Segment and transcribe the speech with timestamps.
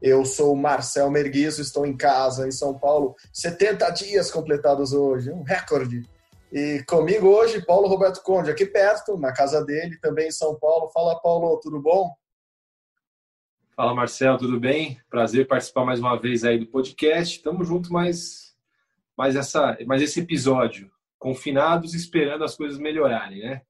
[0.00, 3.16] Eu sou Marcel Merguizo, estou em casa, em São Paulo.
[3.32, 6.02] 70 dias completados hoje, um recorde.
[6.52, 10.88] E comigo hoje, Paulo Roberto Conde, aqui perto, na casa dele, também em São Paulo.
[10.88, 12.14] Fala, Paulo, tudo bom?
[13.74, 15.00] Fala, Marcel, tudo bem?
[15.10, 17.42] Prazer participar mais uma vez aí do podcast.
[17.42, 18.56] Tamo junto mais,
[19.16, 20.90] mais, essa, mais esse episódio.
[21.18, 23.62] Confinados, esperando as coisas melhorarem, né?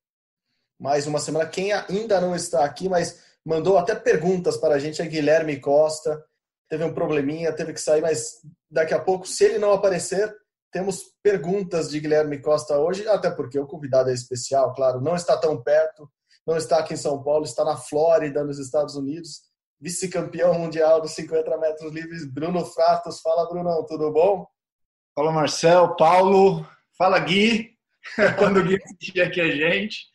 [0.78, 1.46] Mais uma semana.
[1.46, 6.22] Quem ainda não está aqui, mas mandou até perguntas para a gente, é Guilherme Costa.
[6.68, 10.30] Teve um probleminha, teve que sair, mas daqui a pouco, se ele não aparecer,
[10.70, 15.34] temos perguntas de Guilherme Costa hoje, até porque o convidado é especial, claro, não está
[15.34, 16.06] tão perto,
[16.46, 19.40] não está aqui em São Paulo, está na Flórida, nos Estados Unidos,
[19.80, 23.20] vice-campeão mundial dos 50 metros livres, Bruno Fratos.
[23.20, 24.46] Fala, Brunão, tudo bom?
[25.14, 26.68] Fala, Marcel, Paulo,
[26.98, 27.70] fala, Gui,
[28.38, 30.06] quando o Gui assistir aqui a gente.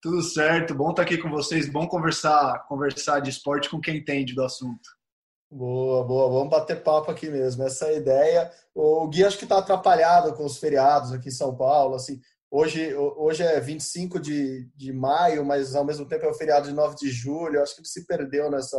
[0.00, 4.32] Tudo certo, bom estar aqui com vocês, bom conversar, conversar de esporte com quem entende
[4.32, 4.88] do assunto.
[5.50, 7.64] Boa, boa, vamos bater papo aqui mesmo.
[7.64, 8.52] Essa é a ideia.
[8.72, 11.96] O Gui acho que está atrapalhado com os feriados aqui em São Paulo.
[11.96, 16.68] Assim, hoje, hoje é 25 de, de maio, mas ao mesmo tempo é o feriado
[16.68, 17.60] de 9 de julho.
[17.60, 18.78] Acho que ele se perdeu nessa,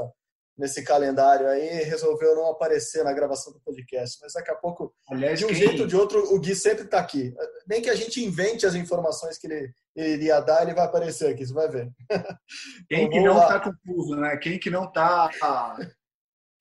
[0.59, 4.19] nesse calendário aí resolveu não aparecer na gravação do podcast.
[4.21, 5.57] Mas daqui a pouco, Aliás, de um quem...
[5.57, 7.33] jeito ou de outro, o Gui sempre está aqui.
[7.65, 11.33] Nem que a gente invente as informações que ele, ele iria dar, ele vai aparecer
[11.33, 11.89] aqui, você vai ver.
[12.89, 14.37] Quem então, que não está confuso, né?
[14.37, 15.29] Quem que não está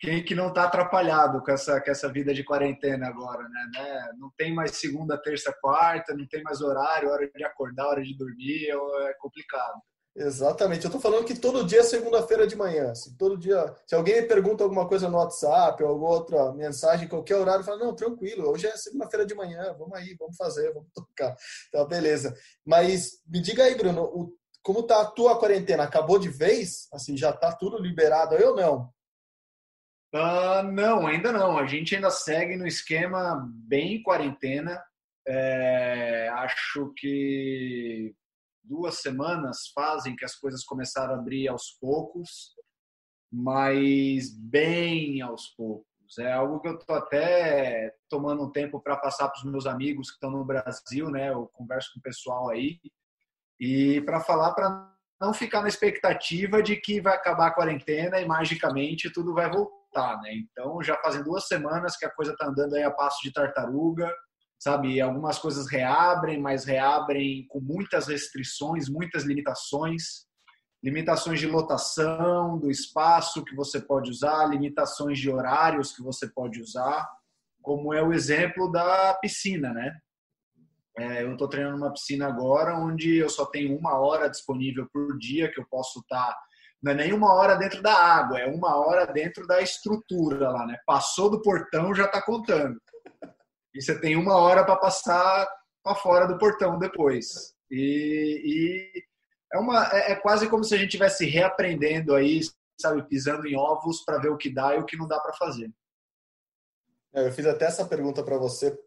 [0.01, 3.71] quem que não está atrapalhado com essa, com essa vida de quarentena agora, né?
[3.75, 4.11] né?
[4.17, 8.17] Não tem mais segunda, terça, quarta, não tem mais horário, hora de acordar, hora de
[8.17, 9.83] dormir, é complicado.
[10.21, 10.85] Exatamente.
[10.85, 12.91] Eu estou falando que todo dia é segunda-feira de manhã.
[12.91, 17.07] Assim, todo dia, se alguém me pergunta alguma coisa no WhatsApp ou alguma outra mensagem,
[17.07, 20.73] qualquer horário, eu falo, não, tranquilo, hoje é segunda-feira de manhã, vamos aí, vamos fazer,
[20.75, 21.37] vamos tocar.
[21.69, 22.35] Então, beleza.
[22.67, 25.85] Mas me diga aí, Bruno, o, como tá a tua quarentena?
[25.85, 26.89] Acabou de vez?
[26.93, 28.93] Assim, já tá tudo liberado aí ou não?
[30.13, 31.57] Uh, não, ainda não.
[31.57, 34.83] A gente ainda segue no esquema bem quarentena.
[35.29, 38.15] É, acho que
[38.69, 42.55] duas semanas fazem que as coisas começaram a abrir aos poucos,
[43.33, 45.87] mas bem aos poucos.
[46.19, 50.09] É algo que eu estou até tomando um tempo para passar para os meus amigos
[50.09, 51.31] que estão no Brasil, né?
[51.31, 52.81] Eu converso com o pessoal aí
[53.61, 58.27] e para falar para não ficar na expectativa de que vai acabar a quarentena e
[58.27, 60.33] magicamente tudo vai voltar, né?
[60.35, 64.11] Então já fazem duas semanas que a coisa está andando aí a passo de tartaruga
[64.59, 65.01] sabe?
[65.01, 70.27] Algumas coisas reabrem, mas reabrem com muitas restrições, muitas limitações.
[70.83, 76.61] Limitações de lotação, do espaço que você pode usar, limitações de horários que você pode
[76.61, 77.09] usar,
[77.61, 79.93] como é o exemplo da piscina, né?
[80.97, 85.19] É, eu estou treinando uma piscina agora onde eu só tenho uma hora disponível por
[85.19, 86.29] dia que eu posso estar.
[86.29, 86.39] Tá,
[86.81, 90.65] não é nem uma hora dentro da água, é uma hora dentro da estrutura lá,
[90.65, 90.77] né?
[90.87, 92.81] Passou do portão, já está contando
[93.75, 95.49] e você tem uma hora para passar
[95.83, 97.55] para fora do portão depois.
[97.71, 99.03] E, e
[99.53, 102.41] é, uma, é, é, quase como se a gente estivesse reaprendendo aí,
[102.81, 105.35] sabe, pisando em ovos para ver o que dá e o que não dá para
[105.35, 105.71] fazer.
[107.15, 108.79] É, eu fiz até essa pergunta para você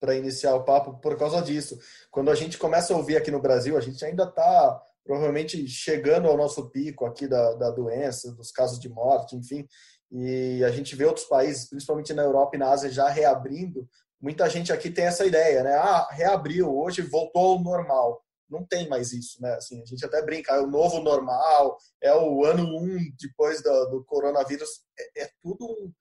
[0.00, 1.78] para iniciar o papo por causa disso.
[2.10, 6.28] Quando a gente começa a ouvir aqui no Brasil, a gente ainda está provavelmente chegando
[6.28, 9.66] ao nosso pico aqui da, da doença, dos casos de morte, enfim,
[10.10, 13.88] e a gente vê outros países, principalmente na Europa e na Ásia, já reabrindo,
[14.20, 15.74] muita gente aqui tem essa ideia, né?
[15.74, 18.22] Ah, reabriu hoje, voltou ao normal.
[18.48, 19.54] Não tem mais isso, né?
[19.54, 23.86] Assim, a gente até brinca, é o novo normal, é o ano um depois do,
[23.86, 24.68] do coronavírus.
[24.98, 25.92] É, é tudo um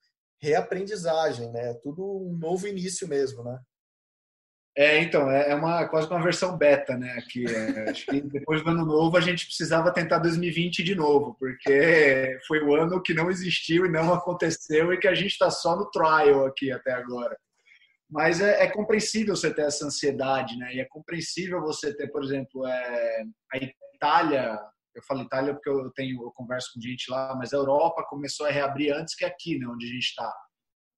[0.41, 1.71] reaprendizagem, né?
[1.71, 3.59] É tudo um novo início mesmo, né?
[4.77, 7.11] É, então, é, é uma quase uma versão beta, né?
[7.13, 11.35] Aqui, é, acho que depois do ano novo a gente precisava tentar 2020 de novo,
[11.39, 15.49] porque foi o ano que não existiu e não aconteceu e que a gente está
[15.49, 17.35] só no trial aqui até agora.
[18.09, 20.75] Mas é, é, compreensível você ter essa ansiedade, né?
[20.75, 23.23] E é compreensível você ter, por exemplo, é,
[23.53, 23.57] a
[23.95, 24.59] Itália.
[24.95, 28.47] Eu falo Itália porque eu tenho, eu converso com gente lá, mas a Europa começou
[28.47, 29.67] a reabrir antes que aqui, né?
[29.67, 30.33] Onde a gente está.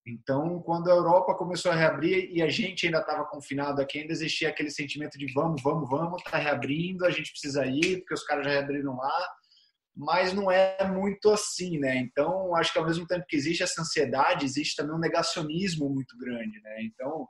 [0.08, 4.14] Então, quando a Europa começou a reabrir e a gente ainda estava confinado aqui, ainda
[4.14, 8.24] existia aquele sentimento de vamos, vamos, vamos, tá reabrindo, a gente precisa ir porque os
[8.24, 9.28] caras já reabriram lá
[10.00, 11.98] mas não é muito assim, né?
[11.98, 16.18] Então, acho que ao mesmo tempo que existe essa ansiedade, existe também um negacionismo muito
[16.18, 16.84] grande, né?
[16.84, 17.28] Então,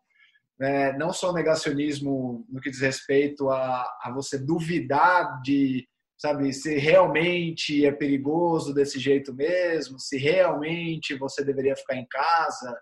[0.59, 6.53] né, não só o negacionismo no que diz respeito a, a você duvidar de, sabe,
[6.53, 12.79] se realmente é perigoso desse jeito mesmo, se realmente você deveria ficar em casa,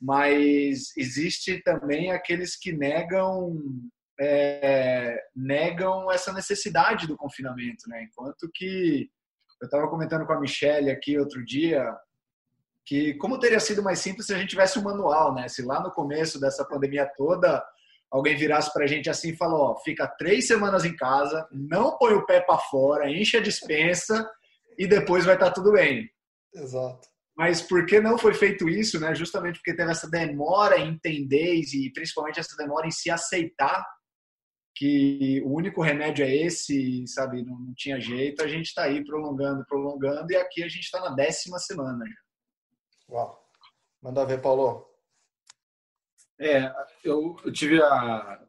[0.00, 3.56] mas existe também aqueles que negam
[4.20, 8.02] é, negam essa necessidade do confinamento, né?
[8.02, 9.08] Enquanto que
[9.60, 11.84] eu estava comentando com a Michelle aqui outro dia
[12.86, 15.46] que como teria sido mais simples se a gente tivesse um manual, né?
[15.46, 17.62] Se lá no começo dessa pandemia toda
[18.10, 21.98] alguém virasse para a gente assim e falou, ó, fica três semanas em casa, não
[21.98, 24.26] põe o pé para fora, enche a dispensa
[24.78, 26.08] e depois vai estar tá tudo bem.
[26.54, 27.06] Exato.
[27.36, 29.14] Mas por que não foi feito isso, né?
[29.14, 33.86] Justamente porque teve essa demora em entender e principalmente essa demora em se aceitar
[34.78, 37.42] que o único remédio é esse, sabe?
[37.42, 38.42] Não, não tinha jeito.
[38.42, 42.04] A gente está aí prolongando, prolongando e aqui a gente está na décima semana.
[43.08, 43.44] Uau.
[44.00, 44.86] Manda ver, Paulo.
[46.38, 46.72] É,
[47.02, 48.40] eu, eu tive a,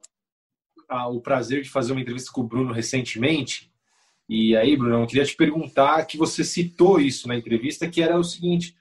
[0.88, 3.70] a, o prazer de fazer uma entrevista com o Bruno recentemente
[4.30, 8.16] e aí, Bruno, eu queria te perguntar que você citou isso na entrevista, que era
[8.16, 8.78] o seguinte: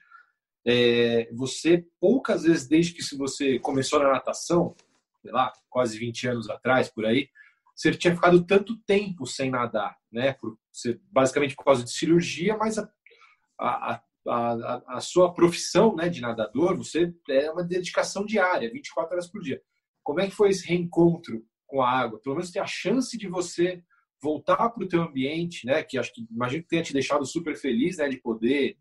[0.63, 4.75] é, você poucas vezes desde que você começou na natação,
[5.23, 7.27] sei lá, quase 20 anos atrás, por aí,
[7.79, 10.33] você tinha ficado tanto tempo sem nadar, né?
[10.33, 12.91] Por, você, basicamente por causa de cirurgia, mas a,
[13.57, 19.31] a, a, a, sua profissão né, de nadador, você é uma dedicação diária, 24 horas
[19.31, 19.61] por dia.
[20.03, 22.19] Como é que foi esse reencontro com a água?
[22.19, 23.81] Pelo menos ter a chance de você
[24.21, 25.81] voltar para o teu ambiente, né?
[25.81, 28.09] Que acho que imagino que tenha te deixado super feliz, né?
[28.09, 28.77] De poder,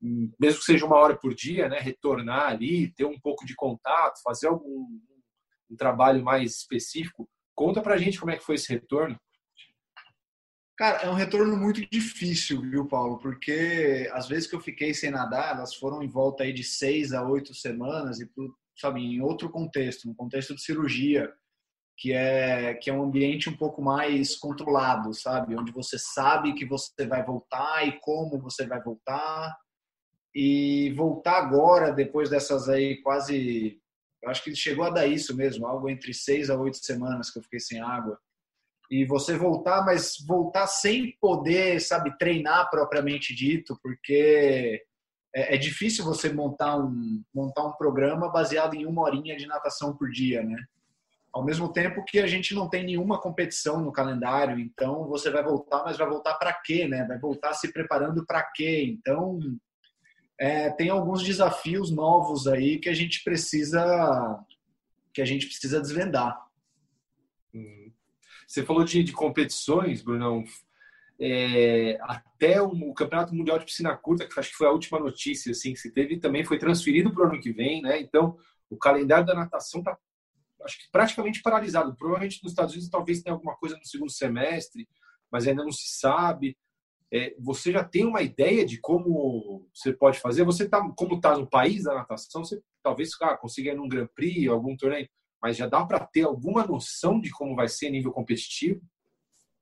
[0.00, 1.78] mesmo que seja uma hora por dia, né?
[1.78, 4.98] Retornar ali, ter um pouco de contato, fazer algum
[5.70, 7.28] um trabalho mais específico.
[7.58, 9.18] Conta para a gente como é que foi esse retorno.
[10.76, 13.18] Cara, é um retorno muito difícil, viu, Paulo?
[13.18, 17.12] Porque às vezes que eu fiquei sem nadar, elas foram em volta aí de seis
[17.12, 18.30] a oito semanas e,
[18.78, 21.28] sabe, em outro contexto, no contexto de cirurgia
[21.96, 25.56] que é que é um ambiente um pouco mais controlado, sabe?
[25.56, 29.52] Onde você sabe que você vai voltar e como você vai voltar.
[30.32, 33.80] E voltar agora, depois dessas aí quase.
[34.22, 37.38] Eu acho que chegou a dar isso mesmo, algo entre seis a oito semanas que
[37.38, 38.18] eu fiquei sem água.
[38.90, 44.82] E você voltar, mas voltar sem poder, sabe, treinar propriamente dito, porque
[45.34, 49.94] é, é difícil você montar um, montar um programa baseado em uma horinha de natação
[49.94, 50.56] por dia, né?
[51.30, 55.42] Ao mesmo tempo que a gente não tem nenhuma competição no calendário, então você vai
[55.44, 57.04] voltar, mas vai voltar para quê, né?
[57.06, 58.84] Vai voltar se preparando para quê?
[58.88, 59.38] Então
[60.38, 64.44] é, tem alguns desafios novos aí que a gente precisa
[65.12, 66.38] que a gente precisa desvendar.
[67.52, 67.92] Uhum.
[68.46, 70.44] Você falou de, de competições, Brunão.
[71.20, 75.00] É, até o, o, Campeonato Mundial de Piscina Curta, que acho que foi a última
[75.00, 78.00] notícia assim, que se teve, também foi transferido para o ano que vem, né?
[78.00, 78.38] Então,
[78.70, 79.98] o calendário da natação está
[80.64, 81.94] acho que praticamente paralisado.
[81.96, 84.88] Provavelmente nos Estados Unidos talvez tenha alguma coisa no segundo semestre,
[85.30, 86.56] mas ainda não se sabe.
[87.12, 90.44] É, você já tem uma ideia de como você pode fazer?
[90.44, 94.08] Você tá, como está no país da natação, você talvez ah, consiga ir num Grand
[94.14, 95.08] Prix, algum torneio,
[95.40, 98.80] mas já dá para ter alguma noção de como vai ser nível competitivo?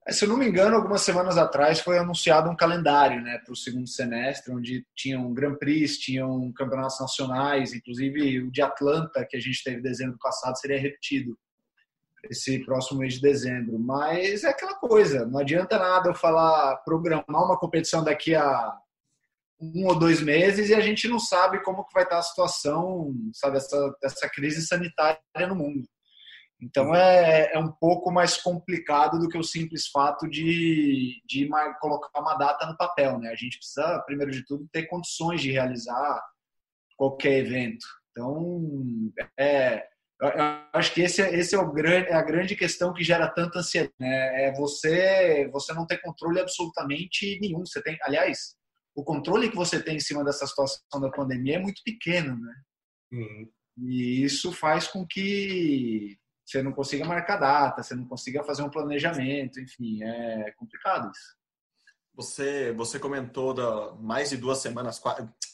[0.09, 3.53] É, se eu não me engano, algumas semanas atrás foi anunciado um calendário né, para
[3.53, 9.37] o segundo semestre, onde tinham Grand Prix, tinham campeonatos nacionais, inclusive o de Atlanta, que
[9.37, 11.37] a gente teve em dezembro passado, seria repetido
[12.31, 13.79] esse próximo mês de dezembro.
[13.79, 18.77] Mas é aquela coisa, não adianta nada eu falar, programar uma competição daqui a
[19.61, 23.15] um ou dois meses e a gente não sabe como que vai estar a situação,
[23.33, 25.19] sabe, essa, essa crise sanitária
[25.49, 25.89] no mundo.
[26.61, 31.49] Então é, é um pouco mais complicado do que o simples fato de, de
[31.81, 33.19] colocar uma data no papel.
[33.19, 33.31] Né?
[33.31, 36.23] A gente precisa, primeiro de tudo, ter condições de realizar
[36.97, 37.85] qualquer evento.
[38.11, 39.87] Então, é,
[40.73, 43.59] acho que esse, é, esse é, o grande, é a grande questão que gera tanta
[43.59, 43.95] ansiedade.
[43.99, 44.47] Né?
[44.47, 47.65] É você, você não ter controle absolutamente nenhum.
[47.65, 48.57] Você tem, aliás,
[48.95, 52.39] o controle que você tem em cima dessa situação da pandemia é muito pequeno.
[52.39, 52.55] Né?
[53.13, 53.51] Uhum.
[53.79, 58.71] E isso faz com que você não consiga marcar data, você não consiga fazer um
[58.71, 61.37] planejamento, enfim, é complicado isso.
[62.15, 65.03] Você, você comentou da mais de duas semanas,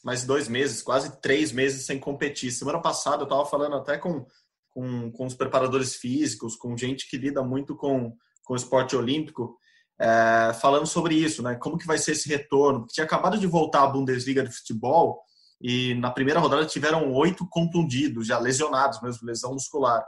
[0.05, 2.53] mais de dois meses, quase três meses sem competir.
[2.53, 4.25] Semana passada eu estava falando até com,
[4.73, 9.57] com, com os preparadores físicos, com gente que lida muito com, com o esporte olímpico,
[10.01, 11.55] é, falando sobre isso, né?
[11.57, 12.81] Como que vai ser esse retorno?
[12.81, 15.21] Porque tinha acabado de voltar a Bundesliga de futebol
[15.61, 20.05] e na primeira rodada tiveram oito contundidos, já lesionados mesmo, lesão muscular.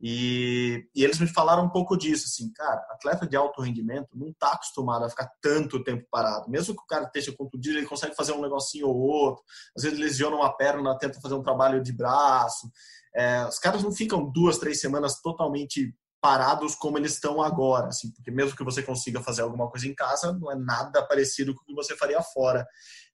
[0.00, 4.28] E, e, eles me falaram um pouco disso, assim, cara, atleta de alto rendimento não
[4.28, 6.50] está acostumado a ficar tanto tempo parado.
[6.50, 9.42] Mesmo que o cara esteja contundido, ele consegue fazer um negocinho ou outro.
[9.74, 12.68] Às vezes lesiona uma perna, tenta fazer um trabalho de braço.
[13.16, 18.10] É, os caras não ficam duas, três semanas totalmente parados como eles estão agora, assim,
[18.10, 21.62] porque mesmo que você consiga fazer alguma coisa em casa, não é nada parecido com
[21.62, 22.66] o que você faria fora.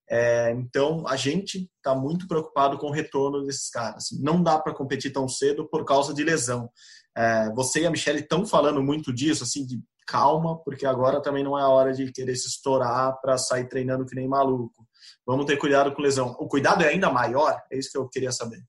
[0.09, 4.06] É, então, a gente está muito preocupado com o retorno desses caras.
[4.21, 6.68] Não dá para competir tão cedo por causa de lesão.
[7.16, 11.44] É, você e a Michelle estão falando muito disso, assim, de calma, porque agora também
[11.44, 14.87] não é a hora de querer se estourar para sair treinando que nem maluco.
[15.26, 16.37] Vamos ter cuidado com lesão.
[16.38, 17.62] O cuidado é ainda maior?
[17.71, 18.62] É isso que eu queria saber.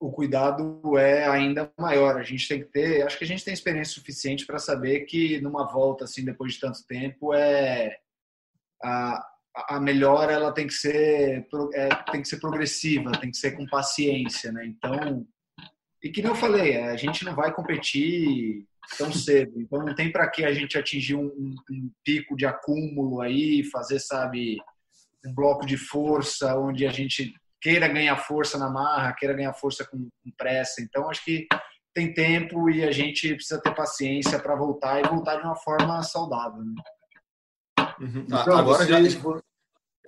[0.00, 2.18] O cuidado é ainda maior.
[2.18, 5.40] A gente tem que ter, acho que a gente tem experiência suficiente para saber que
[5.42, 7.98] numa volta assim depois de tanto tempo é
[8.82, 9.22] a,
[9.54, 13.66] a melhora ela tem que ser é, tem que ser progressiva, tem que ser com
[13.66, 14.66] paciência, né?
[14.66, 15.26] Então,
[16.02, 18.64] e que nem eu falei, a gente não vai competir
[18.96, 22.46] tão cedo, então não tem para que a gente atingir um, um, um, pico de
[22.46, 24.56] acúmulo aí, fazer sabe
[25.24, 29.84] um bloco de força onde a gente queira ganhar força na marra, queira ganhar força
[29.84, 30.80] com, com pressa.
[30.80, 31.46] Então acho que
[31.94, 36.02] tem tempo e a gente precisa ter paciência para voltar e voltar de uma forma
[36.02, 36.62] saudável.
[36.62, 36.74] Né?
[38.00, 38.24] Uhum.
[38.26, 39.10] Então, Agora você...
[39.10, 39.40] já.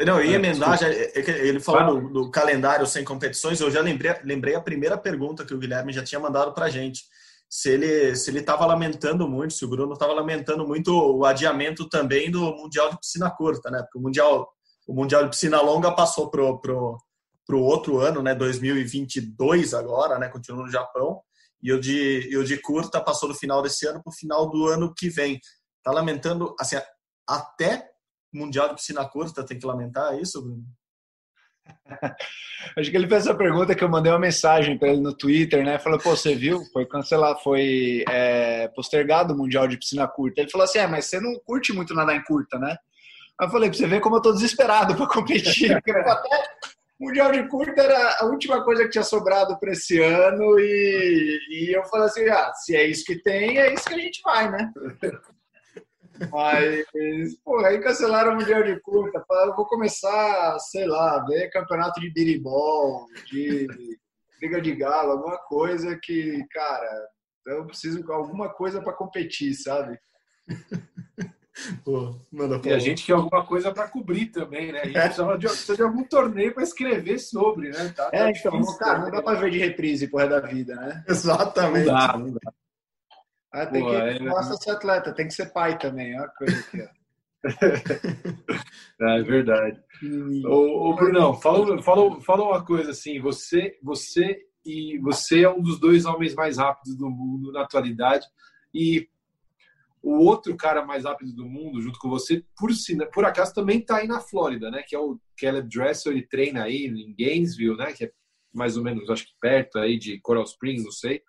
[0.06, 3.71] Não, eu ia é, emendar, já, é ele falou do, do, calendário sem competições, eu
[3.71, 7.02] já lembrei, lembrei a primeira pergunta que o Guilherme já tinha mandado para a gente.
[7.49, 11.87] Se ele se ele estava lamentando muito, se o Bruno estava lamentando muito o adiamento
[11.88, 13.82] também do Mundial de Piscina Curta, né?
[13.82, 14.49] Porque o Mundial,
[14.88, 16.97] o mundial de Piscina Longa passou pro, pro,
[17.46, 18.34] pro outro ano, né?
[18.34, 20.28] 2022 agora, né?
[20.28, 21.20] Continua no Japão.
[21.62, 24.50] E o de, e o de curta passou do final desse ano para o final
[24.50, 25.40] do ano que vem.
[25.82, 26.76] Tá lamentando, assim,
[27.28, 27.88] até
[28.32, 30.64] Mundial de Piscina Curta tem que lamentar isso, Bruno?
[32.76, 35.64] Acho que ele fez essa pergunta que eu mandei uma mensagem para ele no Twitter,
[35.64, 35.78] né?
[35.78, 36.64] Falou, pô, você viu?
[36.72, 40.40] Foi cancelado, foi é, postergado o Mundial de Piscina Curta.
[40.40, 42.76] Ele falou assim: é, mas você não curte muito nadar em curta, né?
[43.40, 45.72] Aí eu falei, pra você ver como eu tô desesperado para competir.
[45.76, 46.44] até
[47.02, 51.76] Mundial de Curta era a última coisa que tinha sobrado para esse ano e, e
[51.76, 54.49] eu falei assim: ah, se é isso que tem, é isso que a gente vai,
[54.49, 54.73] né?
[56.30, 56.87] Mas,
[57.44, 59.25] pô, aí cancelaram o Mundial de Curta.
[59.26, 63.66] Falaram, vou começar, sei lá, ver campeonato de biribol, de
[64.38, 67.09] briga de galo, alguma coisa que, cara,
[67.47, 69.99] eu preciso de alguma coisa para competir, sabe?
[71.85, 74.80] Pô, manda, e a gente quer alguma coisa para cobrir também, né?
[74.80, 77.92] A gente precisa de, precisa de algum torneio para escrever sobre, né?
[77.94, 80.75] Tá, tá é, então, difícil, cara, não dá para ver de reprise por da vida,
[80.75, 81.04] né?
[81.06, 81.87] Exatamente.
[81.87, 82.52] Não dá, não dá.
[83.52, 84.42] Ah, tem Pô, que é...
[84.56, 86.88] ser atleta, tem que ser pai também, olha a coisa aqui,
[89.00, 89.80] é verdade.
[90.47, 95.61] Ô, ô Brunão, fala, fala, fala uma coisa assim, você, você e você é um
[95.61, 98.26] dos dois homens mais rápidos do mundo na atualidade
[98.73, 99.09] e
[100.02, 102.71] o outro cara mais rápido do mundo, junto com você, por,
[103.12, 104.82] por acaso também está aí na Flórida, né?
[104.87, 107.92] Que é o Caleb Dressel, ele treina aí em Gainesville, né?
[107.92, 108.12] Que é
[108.52, 111.23] mais ou menos, acho que perto aí de Coral Springs, não sei.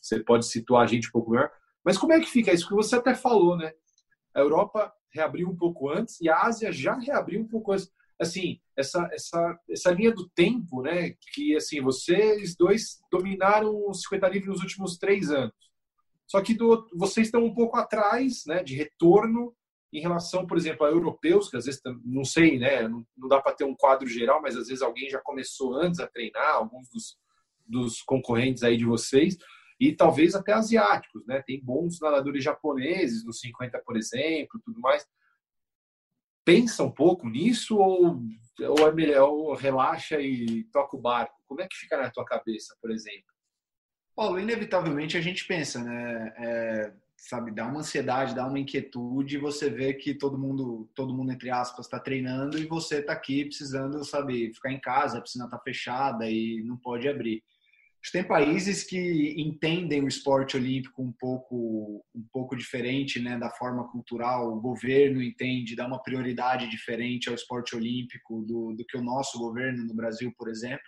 [0.00, 1.50] Você pode situar a gente um pouco melhor.
[1.84, 2.68] Mas como é que fica isso?
[2.68, 3.72] Que você até falou, né?
[4.34, 7.90] A Europa reabriu um pouco antes e a Ásia já reabriu um pouco antes.
[8.18, 11.14] Assim, essa, essa, essa linha do tempo, né?
[11.32, 15.52] Que, assim, vocês dois dominaram o 50 livre nos últimos três anos.
[16.32, 18.62] Só que do, vocês estão um pouco atrás, né?
[18.62, 19.54] De retorno
[19.92, 22.88] em relação, por exemplo, a europeus, que às vezes, não sei, né?
[22.88, 26.00] Não, não dá para ter um quadro geral, mas às vezes alguém já começou antes
[26.00, 27.18] a treinar, alguns dos,
[27.66, 29.36] dos concorrentes aí de vocês
[29.78, 31.42] e talvez até asiáticos, né?
[31.46, 35.06] Tem bons nadadores japoneses nos 50, por exemplo, tudo mais.
[36.46, 38.22] Pensa um pouco nisso ou,
[38.58, 41.36] ou é melhor ou relaxa e toca o barco?
[41.46, 43.31] Como é que fica na tua cabeça, por exemplo?
[44.14, 46.32] Paulo, inevitavelmente a gente pensa, né?
[46.36, 51.32] É, sabe, dá uma ansiedade, dá uma inquietude, você vê que todo mundo, todo mundo
[51.32, 55.44] entre aspas, está treinando e você está aqui precisando, sabe, ficar em casa, a piscina
[55.44, 57.42] está fechada e não pode abrir.
[58.10, 63.88] Tem países que entendem o esporte olímpico um pouco, um pouco diferente né, da forma
[63.90, 64.52] cultural.
[64.52, 69.38] O governo entende, dá uma prioridade diferente ao esporte olímpico do, do que o nosso
[69.38, 70.82] governo no Brasil, por exemplo.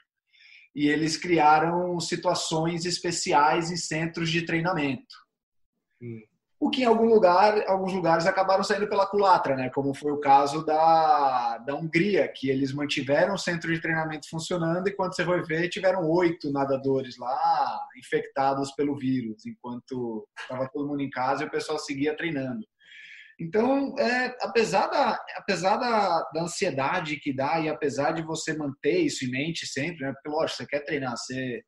[0.74, 5.14] E eles criaram situações especiais em centros de treinamento.
[6.02, 6.22] Hum
[6.64, 9.68] o que em algum lugar, alguns lugares acabaram saindo pela culatra, né?
[9.68, 14.88] Como foi o caso da, da Hungria, que eles mantiveram o centro de treinamento funcionando
[14.88, 20.88] e quando você foi ver, tiveram oito nadadores lá infectados pelo vírus, enquanto estava todo
[20.88, 22.64] mundo em casa e o pessoal seguia treinando.
[23.40, 28.98] Então, é, apesar, da, apesar da, da, ansiedade que dá e apesar de você manter
[28.98, 30.12] isso em mente sempre, né?
[30.12, 31.62] Porque, lógico, você quer treinar, você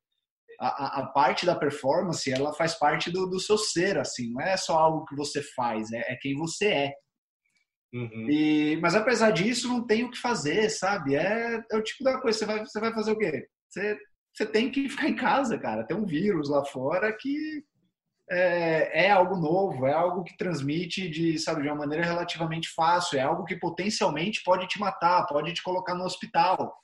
[0.59, 4.57] a, a, parte da performance, ela faz parte do, do, seu ser, assim, não é
[4.57, 6.93] só algo que você faz, é, é quem você é.
[7.93, 8.29] Uhum.
[8.29, 11.15] E, mas apesar disso, não tem o que fazer, sabe?
[11.15, 13.47] É, é o tipo da coisa, você vai, você vai fazer o quê?
[13.69, 13.97] Você,
[14.33, 15.85] você tem que ficar em casa, cara.
[15.85, 17.63] Tem um vírus lá fora que
[18.29, 23.17] é, é, algo novo, é algo que transmite de, sabe, de uma maneira relativamente fácil,
[23.17, 26.77] é algo que potencialmente pode te matar, pode te colocar no hospital.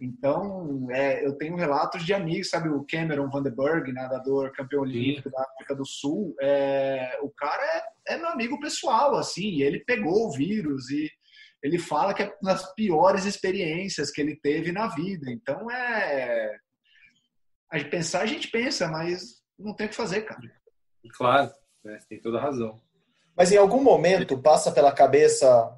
[0.00, 5.42] Então, é, eu tenho relatos de amigos, sabe, o Cameron Vandenberg, nadador campeão olímpico da
[5.42, 7.62] África do Sul, é, o cara
[8.08, 11.08] é, é, meu amigo pessoal, assim, ele pegou o vírus e
[11.62, 15.30] ele fala que é uma das piores experiências que ele teve na vida.
[15.30, 16.58] Então, é...
[17.70, 20.40] A gente pensar, a gente pensa, mas não tem o que fazer, cara.
[21.10, 21.50] Claro,
[21.84, 21.98] né?
[22.08, 22.80] tem toda a razão.
[23.36, 25.70] Mas em algum momento passa pela cabeça,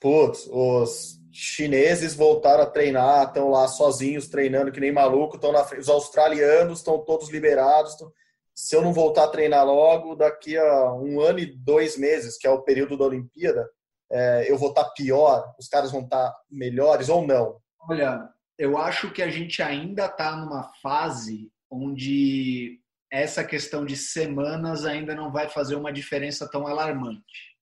[0.00, 5.64] putz, os chineses voltaram a treinar, estão lá sozinhos treinando que nem maluco, estão na
[5.64, 5.82] frente.
[5.82, 7.96] Os australianos estão todos liberados.
[7.96, 8.10] Tão...
[8.54, 12.46] Se eu não voltar a treinar logo, daqui a um ano e dois meses, que
[12.46, 13.68] é o período da Olimpíada,
[14.10, 17.60] é, eu vou estar tá pior, os caras vão estar tá melhores ou não?
[17.88, 22.80] Olha, eu acho que a gente ainda está numa fase onde
[23.14, 27.54] essa questão de semanas ainda não vai fazer uma diferença tão alarmante.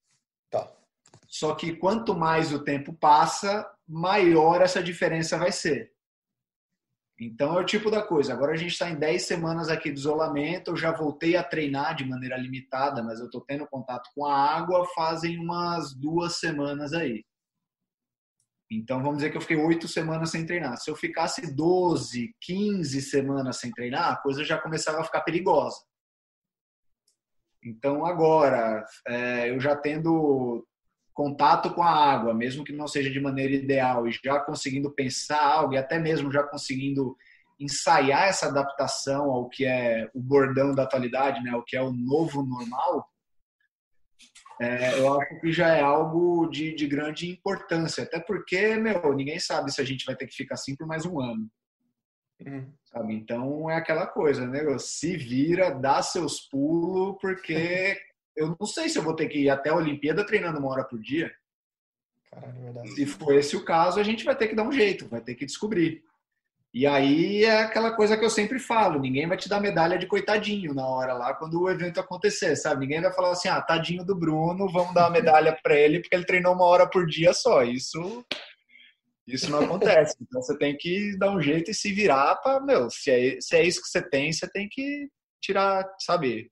[1.32, 5.90] Só que quanto mais o tempo passa, maior essa diferença vai ser.
[7.18, 8.35] Então é o tipo da coisa.
[8.35, 10.73] Agora a gente está em 10 semanas aqui de isolamento.
[10.73, 14.37] Eu já voltei a treinar de maneira limitada, mas eu estou tendo contato com a
[14.37, 17.25] água fazem umas duas semanas aí.
[18.79, 20.76] Então vamos dizer que eu fiquei oito semanas sem treinar.
[20.79, 25.76] Se eu ficasse 12, 15 semanas sem treinar, a coisa já começava a ficar perigosa.
[27.64, 30.67] Então agora, é, eu já tendo
[31.12, 35.41] contato com a água, mesmo que não seja de maneira ideal, e já conseguindo pensar
[35.41, 37.17] algo, e até mesmo já conseguindo
[37.61, 41.93] ensaiar essa adaptação ao que é o bordão da atualidade, né, o que é o
[41.93, 43.07] novo normal,
[44.62, 48.04] é, eu acho que já é algo de, de grande importância.
[48.04, 51.04] Até porque, meu, ninguém sabe se a gente vai ter que ficar assim por mais
[51.04, 51.50] um ano.
[52.40, 52.73] Uhum.
[52.85, 53.14] Sabe?
[53.14, 54.61] Então é aquela coisa, né?
[54.78, 57.97] Se vira, dá seus pulos, porque
[58.37, 60.84] eu não sei se eu vou ter que ir até a Olimpíada treinando uma hora
[60.84, 61.32] por dia.
[62.30, 65.08] Caralho, é se for esse o caso, a gente vai ter que dar um jeito,
[65.08, 66.02] vai ter que descobrir.
[66.75, 70.06] E aí é aquela coisa que eu sempre falo: ninguém vai te dar medalha de
[70.06, 72.80] coitadinho na hora lá quando o evento acontecer, sabe?
[72.80, 76.15] Ninguém vai falar assim: ah, tadinho do Bruno, vamos dar uma medalha para ele porque
[76.15, 77.63] ele treinou uma hora por dia só.
[77.63, 78.25] Isso
[79.26, 80.17] isso não acontece.
[80.21, 83.56] Então você tem que dar um jeito e se virar para, meu, se é, se
[83.56, 85.08] é isso que você tem, você tem que
[85.41, 86.50] tirar, sabe?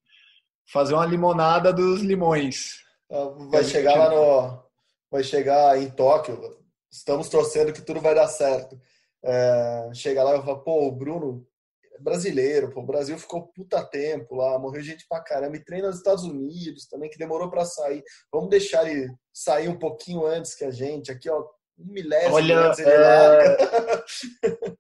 [0.73, 2.77] fazer uma limonada dos limões.
[3.11, 4.63] Ah, vai chegar lá no.
[5.11, 6.57] Vai chegar em Tóquio.
[6.91, 8.81] Estamos torcendo que tudo vai dar certo.
[9.25, 11.47] É, chega lá e fala, pô, o Bruno
[11.93, 15.89] é brasileiro, pô, o Brasil ficou puta tempo lá, morreu gente pra caramba, e treina
[15.89, 18.03] nos Estados Unidos também, que demorou para sair.
[18.33, 21.11] Vamos deixar ele sair um pouquinho antes que a gente.
[21.13, 21.45] Aqui, ó,
[21.79, 23.57] um milésimo Olha, antes ele é...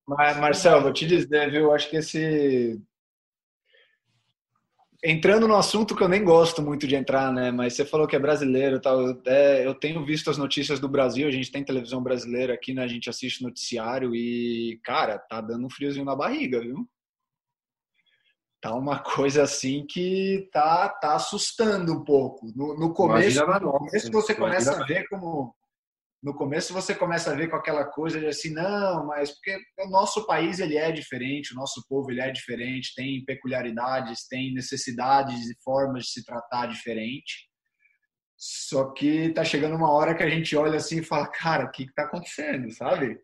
[0.06, 1.72] Marcelo, vou te dizer, viu?
[1.72, 2.80] Acho que esse
[5.02, 7.50] entrando no assunto que eu nem gosto muito de entrar, né?
[7.50, 9.18] Mas você falou que é brasileiro, tal.
[9.26, 11.26] É, eu tenho visto as notícias do Brasil.
[11.26, 12.82] A gente tem televisão brasileira aqui, né?
[12.84, 16.86] A gente assiste noticiário e, cara, tá dando um friozinho na barriga, viu?
[18.60, 22.52] Tá uma coisa assim que tá, tá assustando um pouco.
[22.54, 25.54] No, no começo, no começo você começa a ver como
[26.22, 29.88] no começo você começa a ver com aquela coisa de assim, não, mas porque o
[29.88, 35.48] nosso país ele é diferente, o nosso povo ele é diferente, tem peculiaridades, tem necessidades
[35.48, 37.48] e formas de se tratar diferente.
[38.36, 41.70] Só que tá chegando uma hora que a gente olha assim e fala, cara, o
[41.70, 43.18] que que tá acontecendo, sabe?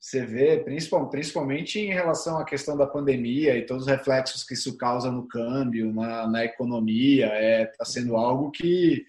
[0.00, 0.64] Você vê,
[1.10, 5.26] principalmente em relação à questão da pandemia e todos os reflexos que isso causa no
[5.26, 9.04] câmbio, na, na economia, é, tá sendo algo que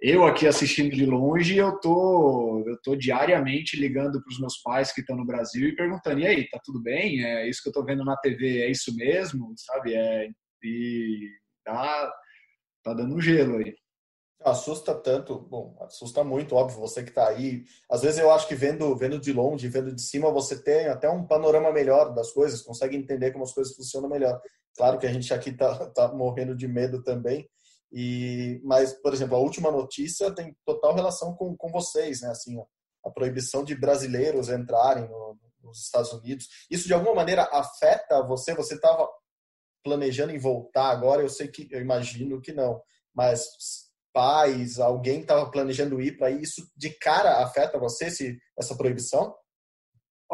[0.00, 4.92] eu aqui assistindo de longe, eu tô, eu tô diariamente ligando para os meus pais
[4.92, 7.24] que estão no Brasil e perguntando: e aí, tá tudo bem?
[7.24, 9.52] É isso que eu tô vendo na TV, é isso mesmo?
[9.56, 9.94] Sabe?
[9.94, 10.28] É,
[10.62, 11.30] e
[11.64, 12.12] tá,
[12.82, 13.74] tá dando um gelo aí.
[14.44, 17.64] Assusta tanto, bom, assusta muito, óbvio, você que está aí.
[17.90, 21.08] Às vezes eu acho que vendo, vendo de longe, vendo de cima, você tem até
[21.08, 24.38] um panorama melhor das coisas, consegue entender como as coisas funcionam melhor.
[24.76, 27.48] Claro que a gente aqui tá, tá morrendo de medo também,
[27.96, 32.30] e, mas, por exemplo, a última notícia tem total relação com, com vocês, né?
[32.30, 32.60] Assim,
[33.04, 36.48] a proibição de brasileiros entrarem no, nos Estados Unidos.
[36.68, 38.52] Isso de alguma maneira afeta você?
[38.52, 39.08] Você estava
[39.84, 41.22] planejando em voltar agora?
[41.22, 42.82] Eu sei que, eu imagino que não,
[43.14, 43.44] mas
[44.12, 46.68] pais, alguém estava planejando ir para isso?
[46.76, 49.36] De cara afeta você esse, essa proibição?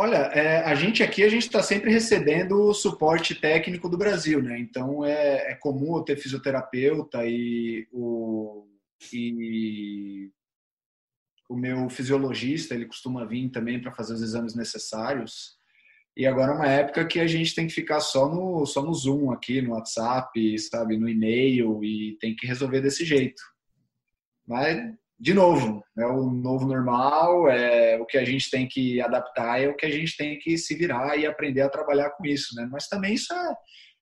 [0.02, 4.42] Olha, é, a gente aqui a gente está sempre recebendo o suporte técnico do Brasil,
[4.42, 4.58] né?
[4.58, 8.66] Então é, é comum eu ter fisioterapeuta e o,
[9.12, 10.30] e
[11.50, 15.58] o meu fisiologista, ele costuma vir também para fazer os exames necessários.
[16.16, 18.94] E agora é uma época que a gente tem que ficar só no, só no
[18.94, 23.42] Zoom aqui, no WhatsApp, sabe, no e-mail, e tem que resolver desse jeito.
[24.48, 29.61] Mas de novo, é o novo normal, é o que a gente tem que adaptar,
[29.61, 32.54] é o que a gente tem que se virar e aprender a trabalhar com isso,
[32.56, 32.66] né?
[32.72, 33.54] Mas também isso é,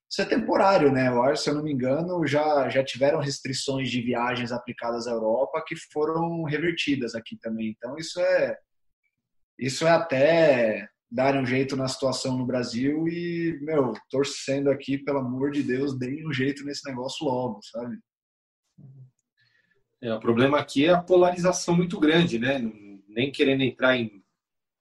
[0.09, 1.09] isso é temporário, né?
[1.09, 5.11] Eu acho, se eu não me engano, já, já tiveram restrições de viagens aplicadas à
[5.11, 7.75] Europa que foram revertidas aqui também.
[7.77, 8.57] Então isso é
[9.59, 15.19] isso é até dar um jeito na situação no Brasil e, meu, torcendo aqui, pelo
[15.19, 17.97] amor de Deus, deem um jeito nesse negócio logo, sabe?
[20.01, 22.61] É, o problema aqui é a polarização muito grande, né?
[23.09, 24.23] Nem querendo entrar em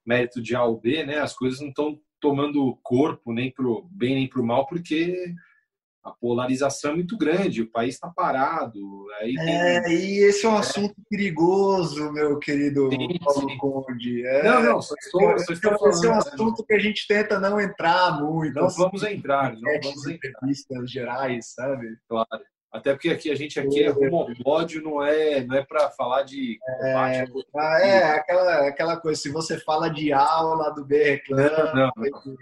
[0.05, 1.19] mérito de A ou B, né?
[1.19, 5.33] As coisas não estão tomando corpo nem para o bem nem para o mal, porque
[6.03, 8.79] a polarização é muito grande, o país está parado.
[9.19, 9.93] Aí é, tem...
[9.93, 11.03] e esse é um assunto é.
[11.09, 13.57] perigoso, meu querido sim, Paulo sim.
[13.57, 14.25] Conde.
[14.25, 16.19] É, não, não, só estou, só estou falando, esse é um né?
[16.19, 18.55] assunto que a gente tenta não entrar muito.
[18.55, 20.29] Não assim, vamos entrar, não vamos entrar.
[20.29, 21.97] Entrevistas gerais, sabe?
[22.07, 22.43] Claro.
[22.77, 26.23] Até porque aqui a gente aqui é rumo ódio, não é, não é para falar
[26.23, 27.15] de combate.
[27.15, 31.91] É, ah, é, aquela, aquela coisa, se você fala de aula do B reclama, não,
[31.95, 32.37] não,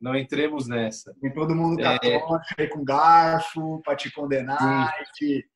[0.00, 1.14] não entremos nessa.
[1.20, 2.66] Tem todo mundo com é...
[2.66, 4.92] com garfo para te condenar.
[5.14, 5.46] Te...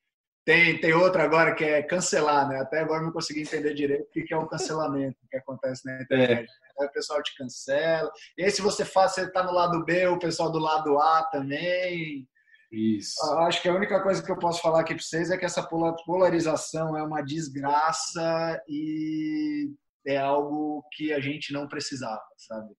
[0.44, 2.60] Tem, tem outra agora que é cancelar, né?
[2.60, 6.48] Até agora não consegui entender direito o que é o cancelamento que acontece na internet.
[6.48, 6.82] É.
[6.82, 8.12] Aí o pessoal te cancela.
[8.38, 11.24] E aí, se você faz, você tá no lado B, o pessoal do lado A
[11.24, 12.28] também.
[12.70, 13.22] Isso.
[13.38, 15.62] Acho que a única coisa que eu posso falar aqui para vocês é que essa
[15.62, 19.70] polarização é uma desgraça e
[20.06, 22.74] é algo que a gente não precisava, sabe?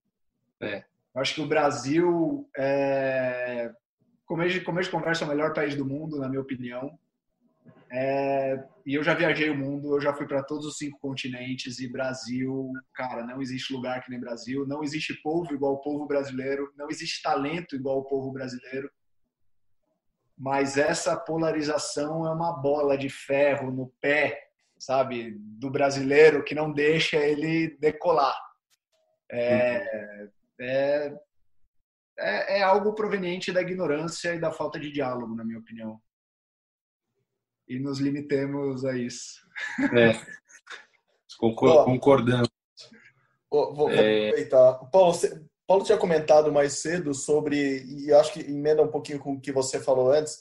[0.61, 0.83] É.
[1.15, 3.71] Acho que o Brasil, é,
[4.25, 6.97] como de, de conversa, é o melhor país do mundo, na minha opinião.
[7.89, 11.79] É, e eu já viajei o mundo, eu já fui para todos os cinco continentes
[11.79, 16.05] e Brasil, cara, não existe lugar que nem Brasil, não existe povo igual o povo
[16.05, 18.89] brasileiro, não existe talento igual o povo brasileiro
[20.37, 26.71] mas essa polarização é uma bola de ferro no pé, sabe, do brasileiro que não
[26.71, 28.37] deixa ele decolar.
[29.31, 30.21] É,
[30.59, 31.17] é,
[32.19, 35.99] é, é, algo proveniente da ignorância e da falta de diálogo, na minha opinião.
[37.67, 39.41] E nos limitemos a isso.
[39.93, 40.13] É.
[41.37, 42.49] Concordando.
[43.49, 44.29] Vou, vou, é...
[44.29, 44.73] aproveitar.
[44.91, 49.33] Paulo, você, Paulo tinha comentado mais cedo sobre, e acho que emenda um pouquinho com
[49.33, 50.39] o que você falou antes.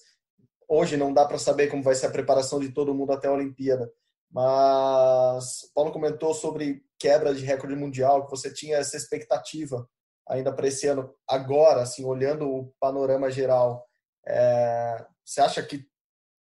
[0.68, 3.32] Hoje não dá para saber como vai ser a preparação de todo mundo até a
[3.32, 3.92] Olimpíada,
[4.30, 9.88] mas Paulo comentou sobre quebra de recorde mundial, que você tinha essa expectativa
[10.28, 11.12] ainda para esse ano.
[11.28, 13.84] Agora, assim, olhando o panorama geral,
[14.26, 15.84] é, você acha que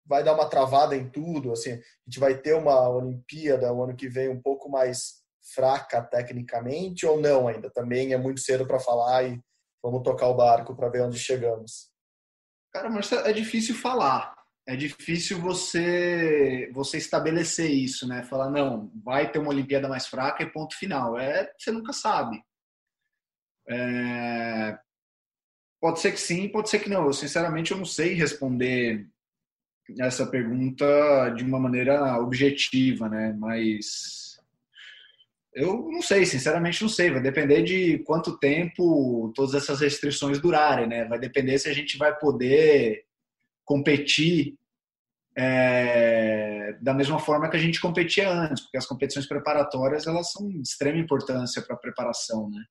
[0.05, 1.53] vai dar uma travada em tudo?
[1.53, 5.22] Assim, a gente vai ter uma Olimpíada o ano que vem um pouco mais
[5.53, 7.69] fraca tecnicamente ou não ainda?
[7.69, 9.39] Também é muito cedo para falar e
[9.83, 11.91] vamos tocar o barco para ver onde chegamos.
[12.71, 14.33] Cara, mas é difícil falar.
[14.65, 18.23] É difícil você você estabelecer isso, né?
[18.23, 21.19] Falar não, vai ter uma Olimpíada mais fraca e ponto final.
[21.19, 22.41] É, você nunca sabe.
[23.67, 24.77] É,
[25.81, 27.05] pode ser que sim, pode ser que não.
[27.05, 29.05] Eu sinceramente eu não sei responder
[29.99, 30.85] essa pergunta
[31.35, 33.33] de uma maneira objetiva, né?
[33.37, 34.22] Mas
[35.55, 37.11] eu não sei, sinceramente não sei.
[37.11, 41.05] Vai depender de quanto tempo todas essas restrições durarem, né?
[41.05, 43.05] Vai depender se a gente vai poder
[43.65, 44.55] competir
[45.35, 50.47] é, da mesma forma que a gente competia antes, porque as competições preparatórias elas são
[50.47, 52.63] de extrema importância para a preparação, né?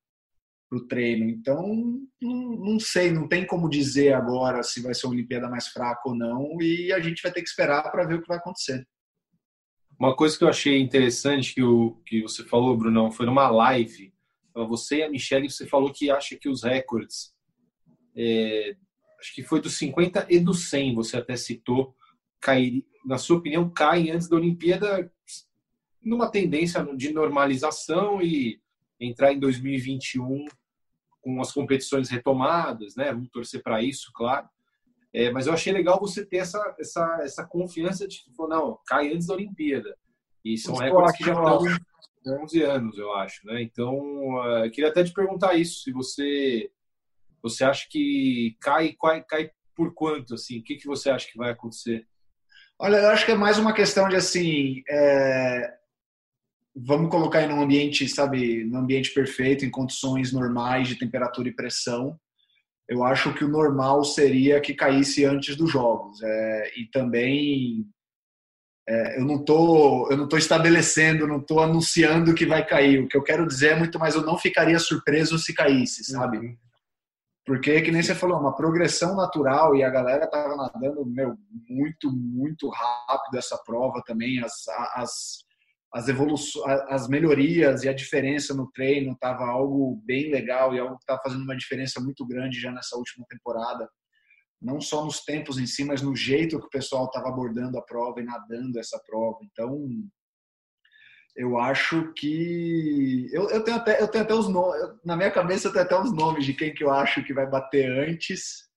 [0.69, 1.29] Para o treino.
[1.29, 5.67] Então, não, não sei, não tem como dizer agora se vai ser uma Olimpíada mais
[5.67, 8.37] fraca ou não, e a gente vai ter que esperar para ver o que vai
[8.37, 8.85] acontecer.
[9.99, 14.13] Uma coisa que eu achei interessante que, o, que você falou, Brunão, foi numa live.
[14.53, 17.33] Você e a Michelle, você falou que acha que os recordes,
[18.15, 18.75] é,
[19.19, 21.95] acho que foi dos 50 e dos 100, você até citou,
[22.39, 25.11] cair, na sua opinião, caem antes da Olimpíada
[26.01, 28.61] numa tendência de normalização e
[28.99, 30.45] entrar em 2021
[31.21, 33.13] com as competições retomadas, né?
[33.13, 34.47] Vamos torcer para isso, claro.
[35.13, 39.13] É, mas eu achei legal você ter essa, essa, essa confiança de, tipo, não, cai
[39.13, 39.95] antes da Olimpíada.
[40.43, 43.45] E são recordes que já estão há 11 anos, eu acho.
[43.45, 43.61] Né?
[43.61, 46.71] Então, uh, queria até te perguntar isso, se você,
[47.41, 50.33] você acha que cai, cai, cai por quanto?
[50.33, 50.59] Assim?
[50.59, 52.07] O que, que você acha que vai acontecer?
[52.79, 55.73] Olha, eu acho que é mais uma questão de, assim, é...
[56.75, 61.55] vamos colocar aí num ambiente, sabe, num ambiente perfeito, em condições normais de temperatura e
[61.55, 62.19] pressão.
[62.87, 66.21] Eu acho que o normal seria que caísse antes dos jogos.
[66.21, 67.85] É, e também
[68.87, 72.99] é, eu não tô, eu não tô estabelecendo, não tô anunciando que vai cair.
[72.99, 76.37] O que eu quero dizer é muito mais, eu não ficaria surpreso se caísse, sabe?
[76.37, 76.57] Uhum.
[77.45, 81.35] Porque, que nem você falou, uma progressão natural e a galera tava nadando, meu,
[81.69, 84.41] muito, muito rápido essa prova também.
[84.43, 85.45] As, as,
[85.93, 90.97] as evoluções, as melhorias e a diferença no treino tava algo bem legal e algo
[90.97, 93.87] que tá fazendo uma diferença muito grande já nessa última temporada
[94.63, 97.81] não só nos tempos em si, mas no jeito que o pessoal estava abordando a
[97.81, 99.39] prova e nadando essa prova.
[99.43, 99.85] Então,
[101.35, 105.67] eu acho que eu, eu tenho até eu tenho até os nomes na minha cabeça
[105.67, 108.69] eu tenho até os nomes de quem que eu acho que vai bater antes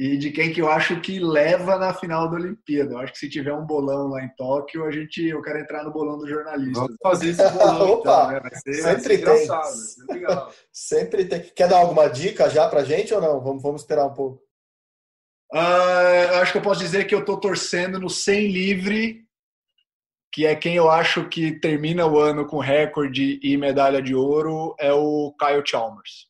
[0.00, 2.94] e de quem que eu acho que leva na final da Olimpíada.
[2.94, 5.84] Eu acho que se tiver um bolão lá em Tóquio, a gente eu quero entrar
[5.84, 6.80] no bolão do jornalista.
[6.80, 8.40] Vamos fazer esse bolão Opa, então, né?
[8.40, 9.46] vai ser, sempre vai ser
[10.08, 10.26] tem.
[10.72, 11.40] sempre tem.
[11.54, 13.42] Quer dar alguma dica já pra gente ou não?
[13.42, 14.42] Vamos, vamos esperar um pouco.
[15.52, 19.20] Uh, acho que eu posso dizer que eu estou torcendo no 100 livre,
[20.32, 24.74] que é quem eu acho que termina o ano com recorde e medalha de ouro,
[24.78, 26.29] é o Kyle Chalmers.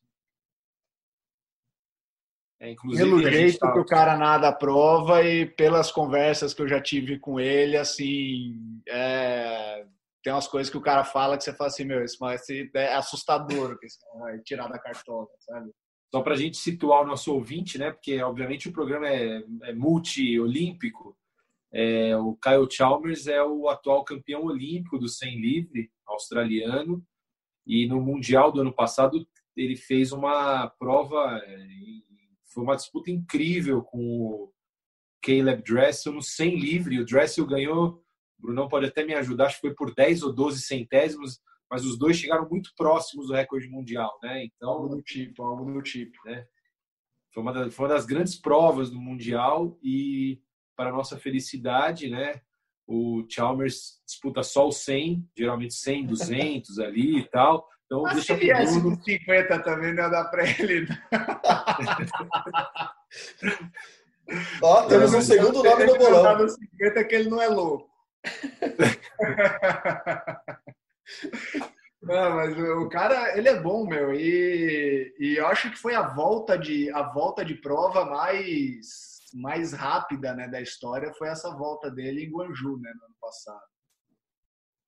[2.61, 3.73] É, Pelo jeito tá...
[3.73, 7.75] que o cara nada a prova e pelas conversas que eu já tive com ele,
[7.75, 8.55] assim,
[8.87, 9.83] é...
[10.23, 12.23] tem umas coisas que o cara fala que você fala assim, meu, isso
[12.75, 15.71] é assustador que esse cara vai tirar da cartola, sabe?
[16.13, 17.89] Só para a gente situar o nosso ouvinte, né?
[17.89, 21.17] Porque obviamente o programa é, é multi-olímpico.
[21.73, 27.01] É, o Kyle Chalmers é o atual campeão olímpico do 100 livre australiano
[27.65, 31.57] e no mundial do ano passado ele fez uma prova, é,
[32.53, 34.53] foi uma disputa incrível com o
[35.23, 36.99] Caleb Dressel no 100 livre.
[36.99, 38.03] O Dressel ganhou,
[38.39, 41.39] o Brunão pode até me ajudar, acho que foi por 10 ou 12 centésimos
[41.71, 44.43] mas os dois chegaram muito próximos do recorde mundial, né?
[44.43, 46.45] Então, algo do tipo, algo do tipo, né?
[47.33, 50.41] Foi uma, das, foi uma das grandes provas do mundial e
[50.75, 52.41] para nossa felicidade, né?
[52.85, 57.65] O Chalmers disputa só o 100, geralmente 100, 200 ali e tal.
[57.91, 59.03] Então, Mas deixa se viesse Bruno...
[59.03, 60.87] 50 também não dá para ele.
[64.63, 66.37] Ó, temos um segundo nome no bolão.
[66.37, 67.91] no 50 que ele não é louco.
[72.01, 74.11] Não, mas o cara, ele é bom, meu.
[74.11, 79.71] E, e eu acho que foi a volta de a volta de prova mais mais
[79.71, 83.61] rápida, né, da história foi essa volta dele em Guangzhou, né, no ano passado.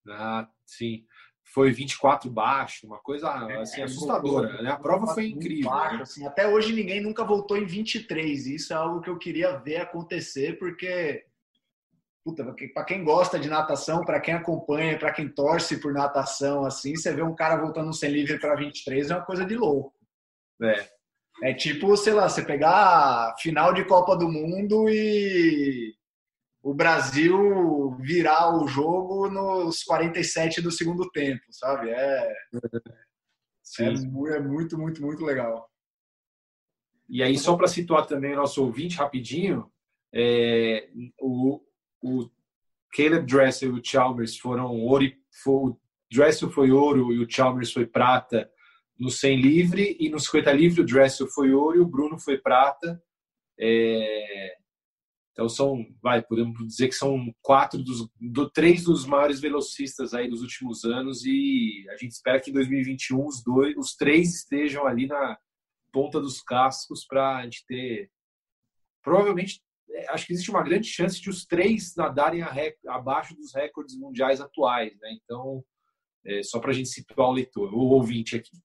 [0.10, 1.06] Ah, sim.
[1.54, 4.72] Foi 24 baixo, uma coisa assim é, assustadora, né?
[4.72, 5.70] A prova foi incrível.
[5.70, 6.02] Baixo, né?
[6.02, 8.48] assim, até hoje ninguém nunca voltou em 23.
[8.48, 11.26] Isso é algo que eu queria ver acontecer porque
[12.24, 16.96] puta, para quem gosta de natação, para quem acompanha, para quem torce por natação, assim,
[16.96, 19.94] você vê um cara voltando sem livre para 23 é uma coisa de louco.
[20.62, 20.88] É.
[21.44, 25.94] É tipo, sei lá, você pegar final de Copa do Mundo e
[26.63, 31.89] o Brasil virar o jogo nos 47 do segundo tempo, sabe?
[31.89, 32.34] É,
[33.80, 35.69] é, é muito, muito, muito legal.
[37.10, 39.69] E aí, só para situar também o nosso ouvinte rapidinho,
[40.13, 41.60] é, o,
[42.02, 42.30] o
[42.95, 45.12] Caleb Dressel e o Chalmers foram ouro,
[45.43, 48.49] foi, o Dressel foi ouro e o Chalmers foi prata
[48.97, 52.38] no 100 livre e no 50 livre o Dressel foi ouro e o Bruno foi
[52.38, 53.04] prata.
[53.60, 54.62] É,
[55.34, 60.30] então são, vai, podemos dizer que são quatro dos, do, três dos maiores velocistas aí
[60.30, 64.86] dos últimos anos e a gente espera que em 2021 os dois, os três estejam
[64.86, 65.38] ali na
[65.91, 68.12] ponta dos cascos para a gente ter
[69.02, 69.60] provavelmente
[69.91, 72.41] é, acho que existe uma grande chance de os três nadarem
[72.88, 75.17] abaixo dos recordes mundiais atuais, né?
[75.24, 75.63] Então,
[76.26, 78.58] é, só para a gente situar o leitor, o ouvinte aqui.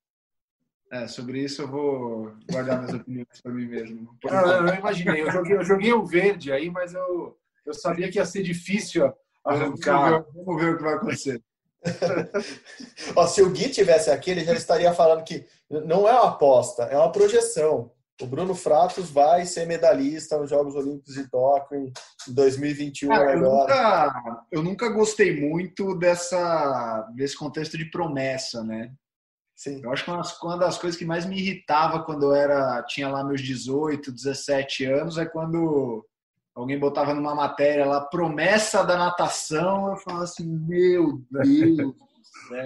[0.91, 4.17] É, sobre isso eu vou guardar minhas opiniões para mim mesmo.
[4.25, 8.19] Não, eu imaginei, eu joguei, eu joguei o verde aí, mas eu, eu sabia que
[8.19, 9.13] ia ser difícil
[9.45, 10.11] arrancar.
[10.11, 11.43] Vamos ver, vamos ver o que vai acontecer.
[13.15, 16.85] Ó, se o Gui tivesse aqui, ele já estaria falando que não é uma aposta,
[16.85, 17.93] é uma projeção.
[18.21, 21.93] O Bruno Fratos vai ser medalhista nos Jogos Olímpicos de Tóquio em
[22.35, 28.91] 2021 Cara, eu, nunca, eu nunca gostei muito dessa, desse contexto de promessa, né?
[29.59, 29.81] Sim.
[29.83, 33.25] Eu acho que uma das coisas que mais me irritava quando eu era tinha lá
[33.25, 36.07] meus 18, 17 anos é quando
[36.55, 41.93] alguém botava numa matéria lá promessa da natação, eu falava assim, meu Deus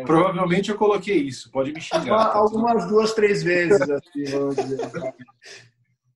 [0.04, 2.30] Provavelmente eu coloquei isso, pode me xingar.
[2.30, 4.78] Tá algumas duas, três vezes, assim, vamos dizer.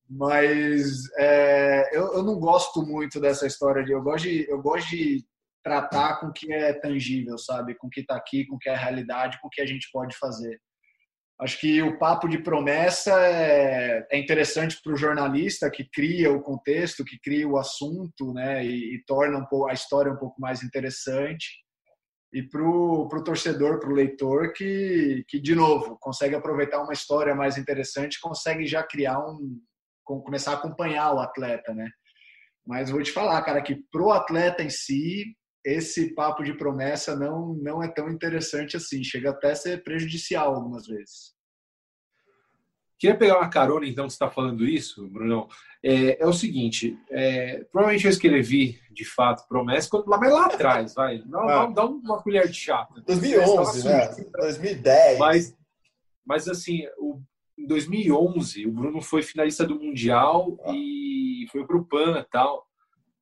[0.08, 3.92] Mas é, eu, eu não gosto muito dessa história de.
[3.92, 5.24] Eu gosto de, eu gosto de
[5.64, 7.74] tratar com o que é tangível, sabe?
[7.74, 9.66] Com o que está aqui, com o que é a realidade, com o que a
[9.66, 10.60] gente pode fazer.
[11.38, 16.40] Acho que o papo de promessa é, é interessante para o jornalista que cria o
[16.40, 18.64] contexto, que cria o assunto, né?
[18.64, 21.46] E, e torna um pouco, a história um pouco mais interessante.
[22.33, 27.35] E para o torcedor, para o leitor, que, que, de novo, consegue aproveitar uma história
[27.35, 29.61] mais interessante, consegue já criar um.
[30.05, 31.88] começar a acompanhar o atleta, né?
[32.66, 37.52] Mas vou te falar, cara, que pro atleta em si, esse papo de promessa não,
[37.55, 39.02] não é tão interessante assim.
[39.02, 41.35] Chega até a ser prejudicial algumas vezes.
[42.98, 45.48] Queria pegar uma carona, então, que você está falando isso, Brunão.
[45.83, 51.18] É, é o seguinte: é, provavelmente eu escrevi, de fato, promessa, mas lá atrás, vai.
[51.26, 51.66] Dá, ah.
[51.66, 53.02] dá uma colher de chata.
[53.05, 54.09] 2011, né?
[54.38, 55.18] 2010.
[55.18, 55.57] Mas,
[56.24, 57.20] mas assim, o,
[57.59, 60.72] em 2011, o Bruno foi finalista do Mundial ah.
[60.72, 62.66] e foi para o PAN e tal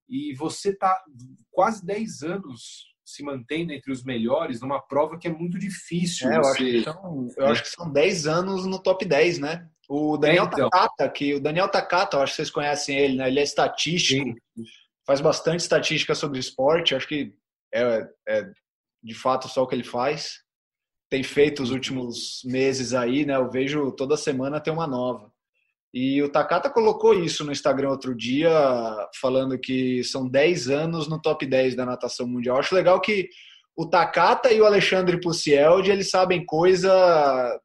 [0.08, 1.02] e você está
[1.50, 6.30] quase 10 anos se mantendo entre os melhores numa prova que é muito difícil.
[6.30, 9.68] É, eu, acho que são, eu acho que são 10 anos no top 10, né?
[9.88, 10.70] O Daniel é, então.
[10.70, 13.28] Takata, que o Daniel Takata, eu acho que vocês conhecem ele, né?
[13.28, 14.64] Ele é estatístico, Sim.
[15.06, 17.34] faz bastante estatística sobre esporte, acho que
[17.72, 18.50] é, é
[19.02, 20.42] de fato só o que ele faz.
[21.10, 23.36] Tem feito os últimos meses aí, né?
[23.36, 25.30] Eu vejo toda semana tem uma nova.
[25.94, 28.50] E o Takata colocou isso no Instagram outro dia,
[29.20, 32.58] falando que são 10 anos no top 10 da natação mundial.
[32.58, 33.28] Acho legal que
[33.76, 36.90] o Takata e o Alexandre Pucieldi, eles sabem coisa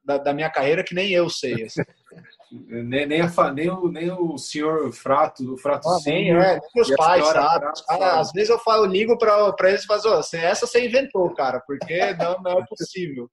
[0.06, 1.63] da, da minha carreira que nem eu sei.
[1.63, 1.82] Assim.
[2.54, 6.84] nem, nem, a, nem, o, nem o senhor Frato, o Frato ah, nem, é, nem
[6.84, 7.65] os pais, sabe?
[7.88, 11.34] Cara, às vezes eu falo, eu ligo para eles e falo, oh, essa você inventou,
[11.34, 13.28] cara, porque não, não é possível.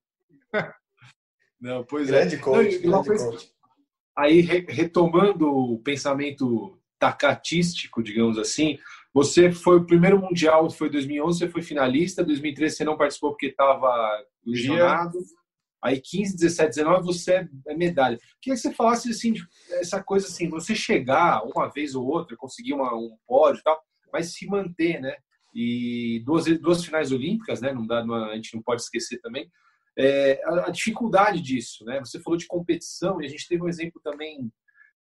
[1.58, 2.38] Não, pois grande é.
[2.38, 3.55] Coach, não, grande coach
[4.16, 8.78] aí retomando o pensamento tacatístico, digamos assim,
[9.12, 13.46] você foi o primeiro mundial, foi 2011, você foi finalista, 2013 você não participou porque
[13.46, 15.18] estava lesionado.
[15.82, 18.18] Aí 15, 17, 19 você é medalha.
[18.40, 19.34] Queria que você falasse assim,
[19.72, 23.80] essa coisa assim, você chegar uma vez ou outra, conseguir uma, um pódio e tal,
[24.12, 25.14] mas se manter, né?
[25.54, 27.72] E duas, duas finais olímpicas, né?
[27.72, 29.50] Não dá, a gente não pode esquecer também
[29.96, 31.84] é, a, a, dificuldade disso.
[31.84, 31.98] Né?
[32.00, 34.52] Você falou de competição e a gente teve um exemplo também.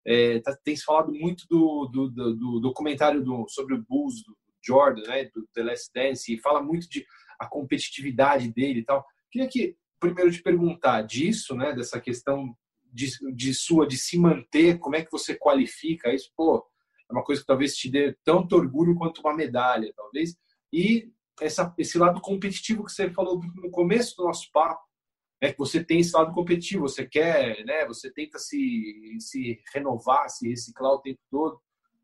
[0.07, 4.22] É, tá, tem se falado muito do, do, do, do documentário do, sobre o Bulls
[4.22, 7.07] do Jordan, né, do The Last Dance, e fala muito de
[7.38, 9.04] a competitividade dele e tal.
[9.30, 12.54] Queria que primeiro te perguntar disso, né, dessa questão
[12.92, 16.30] de, de sua de se manter, como é que você qualifica isso?
[16.37, 16.64] Pô,
[17.11, 20.37] é uma coisa que talvez te dê tanto orgulho quanto uma medalha, talvez.
[20.72, 24.83] E essa, esse lado competitivo que você falou no começo do nosso papo,
[25.40, 27.87] é que você tem esse lado competitivo, você quer, né?
[27.87, 31.61] Você tenta se, se renovar, se reciclar o tempo todo.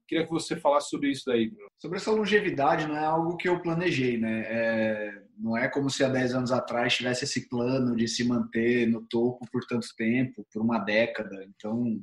[0.06, 1.68] Queria que você falasse sobre isso daí, Bruno.
[1.80, 4.42] Sobre essa longevidade, não é algo que eu planejei, né?
[4.46, 8.88] É, não é como se há 10 anos atrás tivesse esse plano de se manter
[8.88, 11.44] no topo por tanto tempo, por uma década.
[11.44, 12.02] Então,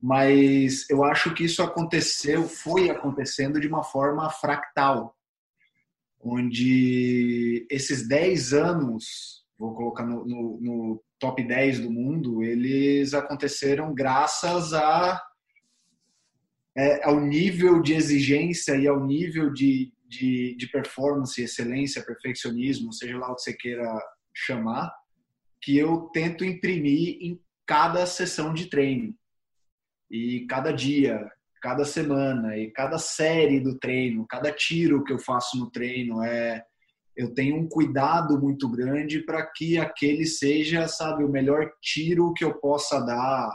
[0.00, 5.16] mas eu acho que isso aconteceu, foi acontecendo de uma forma fractal
[6.24, 13.94] onde esses 10 anos, vou colocar no, no, no, top 10 do mundo, eles aconteceram
[13.94, 15.22] graças a,
[16.76, 23.18] é, ao nível de exigência e ao nível de, de, de performance, excelência, perfeccionismo, seja
[23.18, 23.98] lá o que você queira
[24.34, 24.92] chamar,
[25.62, 29.14] que eu tento imprimir em cada sessão de treino.
[30.10, 31.26] E cada dia,
[31.64, 36.62] cada semana e cada série do treino, cada tiro que eu faço no treino é
[37.16, 42.44] eu tenho um cuidado muito grande para que aquele seja, sabe, o melhor tiro que
[42.44, 43.48] eu possa dar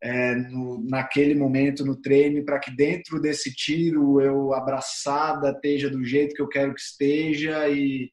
[0.00, 6.02] é, no, naquele momento no treino, para que dentro desse tiro eu abraçada esteja do
[6.02, 8.10] jeito que eu quero que esteja e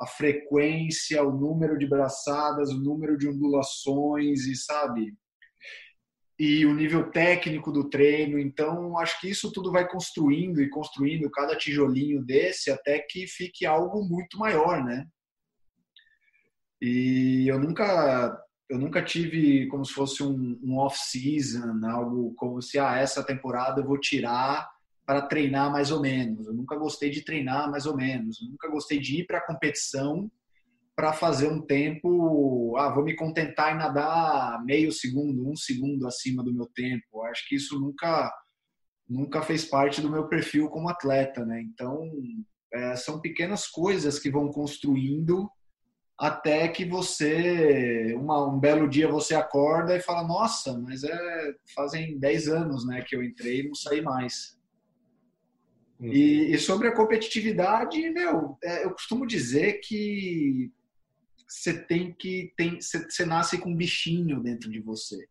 [0.00, 5.12] a frequência, o número de braçadas, o número de ondulações e sabe
[6.38, 8.38] e o nível técnico do treino.
[8.38, 13.66] Então, acho que isso tudo vai construindo e construindo cada tijolinho desse até que fique
[13.66, 15.04] algo muito maior, né?
[16.80, 22.78] E eu nunca eu nunca tive como se fosse um, um off-season, algo como se
[22.78, 24.68] ah, essa temporada eu vou tirar
[25.06, 26.46] para treinar mais ou menos.
[26.46, 28.42] Eu nunca gostei de treinar mais ou menos.
[28.42, 30.30] Eu nunca gostei de ir para a competição
[30.98, 36.42] para fazer um tempo, ah, vou me contentar em nadar meio segundo, um segundo acima
[36.42, 37.22] do meu tempo.
[37.22, 38.28] Acho que isso nunca
[39.08, 41.62] nunca fez parte do meu perfil como atleta, né?
[41.62, 42.10] Então,
[42.74, 45.48] é, são pequenas coisas que vão construindo
[46.18, 52.18] até que você, uma, um belo dia você acorda e fala, nossa, mas é, fazem
[52.18, 54.58] 10 anos né, que eu entrei e não saí mais.
[56.00, 56.08] Uhum.
[56.12, 60.72] E, e, sobre a competitividade, meu, é, eu costumo dizer que
[61.48, 65.26] você tem que tem você nasce com um bichinho dentro de você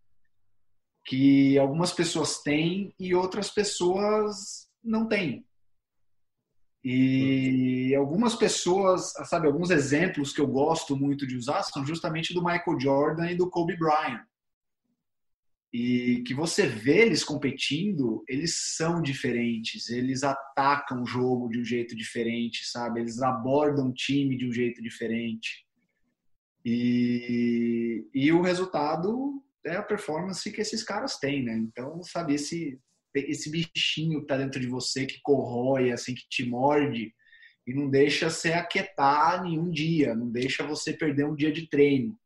[1.07, 5.45] que algumas pessoas têm e outras pessoas não têm.
[6.84, 12.43] E algumas pessoas, sabe, alguns exemplos que eu gosto muito de usar são justamente do
[12.43, 14.24] Michael Jordan e do Kobe Bryant.
[15.74, 21.65] E que você vê eles competindo, eles são diferentes, eles atacam o jogo de um
[21.65, 23.01] jeito diferente, sabe?
[23.01, 25.66] Eles abordam o time de um jeito diferente.
[26.70, 31.53] E, e o resultado é a performance que esses caras têm, né?
[31.53, 32.78] Então, sabe, esse,
[33.15, 37.13] esse bichinho que tá dentro de você, que corrói, assim, que te morde,
[37.65, 42.20] e não deixa você aquietar nenhum dia, não deixa você perder um dia de treino,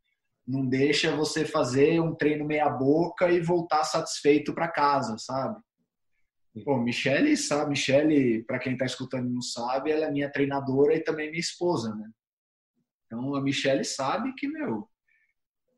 [0.47, 5.61] não deixa você fazer um treino meia boca e voltar satisfeito para casa, sabe?
[6.65, 10.95] Pô, Michele sabe, Michele, para quem tá escutando e não sabe, ela é minha treinadora
[10.95, 12.09] e também minha esposa, né?
[13.11, 14.87] Então a Michele sabe que, meu,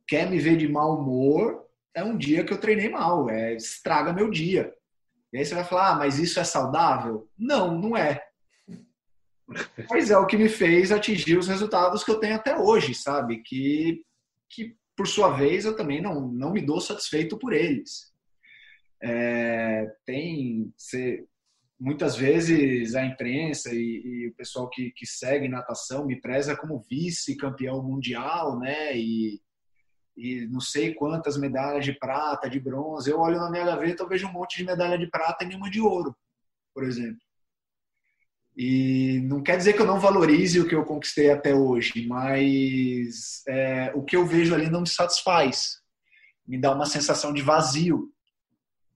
[0.07, 1.65] quer me ver de mau humor,
[1.95, 4.71] é um dia que eu treinei mal, é estraga meu dia.
[5.33, 7.27] E aí você vai falar, ah, mas isso é saudável?
[7.35, 8.23] Não, não é.
[9.89, 13.41] Mas é o que me fez atingir os resultados que eu tenho até hoje, sabe?
[13.41, 14.03] Que,
[14.47, 18.13] que por sua vez, eu também não, não me dou satisfeito por eles.
[19.01, 21.25] É, tem você,
[21.83, 26.85] muitas vezes a imprensa e, e o pessoal que, que segue natação me preza como
[26.89, 28.97] vice-campeão mundial, né?
[28.97, 29.41] E,
[30.15, 33.11] e não sei quantas medalhas de prata, de bronze.
[33.11, 35.69] Eu olho na minha gaveta, eu vejo um monte de medalha de prata e nenhuma
[35.69, 36.15] de ouro,
[36.73, 37.19] por exemplo.
[38.55, 43.43] E não quer dizer que eu não valorize o que eu conquistei até hoje, mas
[43.45, 45.81] é, o que eu vejo ali não me satisfaz.
[46.47, 48.09] Me dá uma sensação de vazio.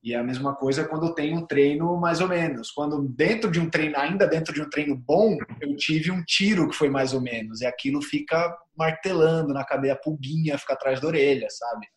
[0.07, 2.71] E é a mesma coisa quando eu tenho um treino mais ou menos.
[2.71, 6.69] Quando dentro de um treino, ainda dentro de um treino bom, eu tive um tiro
[6.69, 7.59] que foi mais ou menos.
[7.59, 11.87] E aquilo fica martelando na cabeça, a pulguinha fica atrás da orelha, sabe?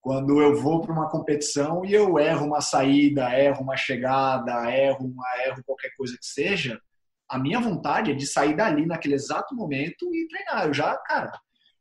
[0.00, 5.06] Quando eu vou para uma competição e eu erro uma saída, erro uma chegada, erro,
[5.06, 6.80] uma, erro qualquer coisa que seja,
[7.30, 10.66] a minha vontade é de sair dali naquele exato momento e treinar.
[10.66, 11.30] Eu já, cara,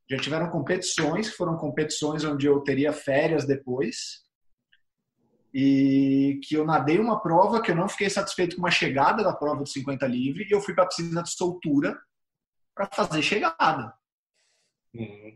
[0.07, 4.24] já tiveram competições foram competições onde eu teria férias depois
[5.57, 9.31] e que eu nadei uma prova que eu não fiquei satisfeito com uma chegada da
[9.31, 11.97] prova de 50 livre e eu fui para a piscina de soltura
[12.75, 13.93] para fazer chegada.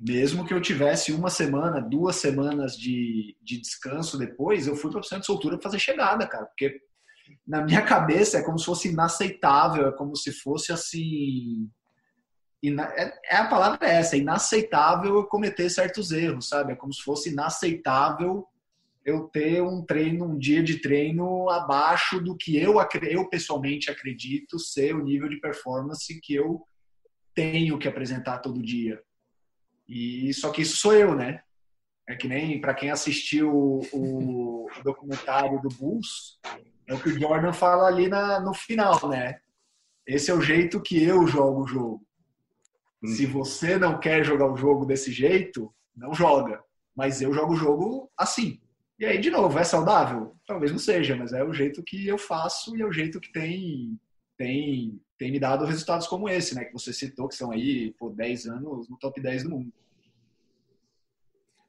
[0.02, 5.00] Mesmo que eu tivesse uma semana, duas semanas de, de descanso depois, eu fui para
[5.00, 6.82] a piscina de soltura para fazer chegada, cara, porque
[7.48, 11.72] na minha cabeça é como se fosse inaceitável, é como se fosse assim.
[12.62, 12.84] Ina...
[12.98, 16.74] É, é a palavra é essa, inaceitável cometer certos erros, sabe?
[16.74, 18.46] É como se fosse inaceitável
[19.06, 24.60] eu ter um treino, um dia de treino abaixo do que eu, eu pessoalmente acredito
[24.60, 26.62] ser o nível de performance que eu
[27.34, 29.02] tenho que apresentar todo dia.
[29.88, 31.41] E só que isso sou eu, né?
[32.08, 36.39] É que nem para quem assistiu o, o, documentário do Bulls,
[36.88, 39.39] é o que o Jordan fala ali na, no final, né?
[40.06, 42.08] Esse é o jeito que eu jogo o jogo.
[43.04, 43.08] Hum.
[43.08, 46.62] Se você não quer jogar o jogo desse jeito, não joga.
[46.95, 48.60] Mas eu jogo o jogo assim.
[49.00, 50.36] E aí, de novo, é saudável?
[50.45, 53.32] Talvez não seja, mas é o jeito que eu faço e é o jeito que
[53.32, 53.97] tem,
[54.38, 56.66] tem, tem me dado resultados como esse, né?
[56.66, 59.72] Que você citou, que são aí por 10 anos no top 10 do mundo.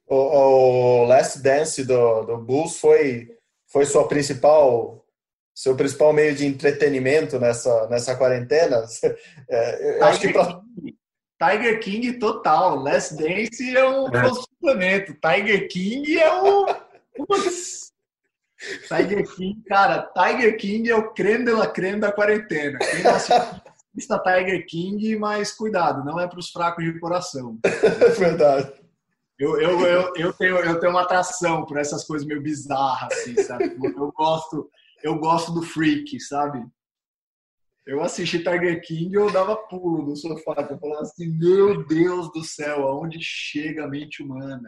[0.05, 5.01] O, o Last Dance do, do Bulls foi, foi sua principal
[5.53, 8.83] seu principal meio de entretenimento nessa, nessa quarentena?
[9.53, 10.61] É, eu acho que pra...
[11.41, 12.77] Tiger King total.
[12.77, 14.33] Last Dance é um é.
[14.33, 15.13] suplemento.
[15.15, 16.65] Tiger King é o
[18.87, 22.77] Tiger King, cara, Tiger King é o creme de la creme da quarentena.
[22.79, 27.57] Quem assista Tiger King, mas cuidado, não é para os fracos de coração.
[27.63, 28.71] É verdade.
[29.39, 33.35] Eu, eu, eu, eu, tenho, eu tenho uma atração por essas coisas meio bizarras, assim,
[33.41, 33.75] sabe?
[33.83, 34.69] Eu gosto,
[35.01, 36.63] eu gosto do freak, sabe?
[37.85, 40.67] Eu assisti Tiger King e eu dava pulo no sofá.
[40.69, 44.61] Eu falava assim, meu Deus do céu, aonde chega a mente humana?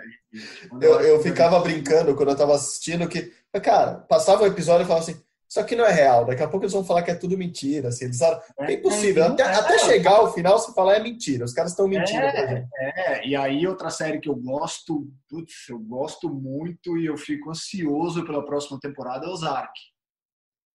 [0.81, 4.87] Eu, eu, eu ficava brincando quando eu tava assistindo que, cara, passava o episódio e
[4.87, 5.21] falava assim,
[5.53, 6.25] isso aqui não é real.
[6.25, 7.89] Daqui a pouco eles vão falar que é tudo mentira.
[7.89, 9.23] Assim, eles falam, é, é impossível.
[9.23, 11.45] É, até, é, até chegar ao final, você falar é mentira.
[11.45, 12.23] Os caras estão mentindo.
[12.23, 17.15] É, é, e aí outra série que eu gosto, putz, eu gosto muito e eu
[17.15, 19.71] fico ansioso pela próxima temporada é Ozark.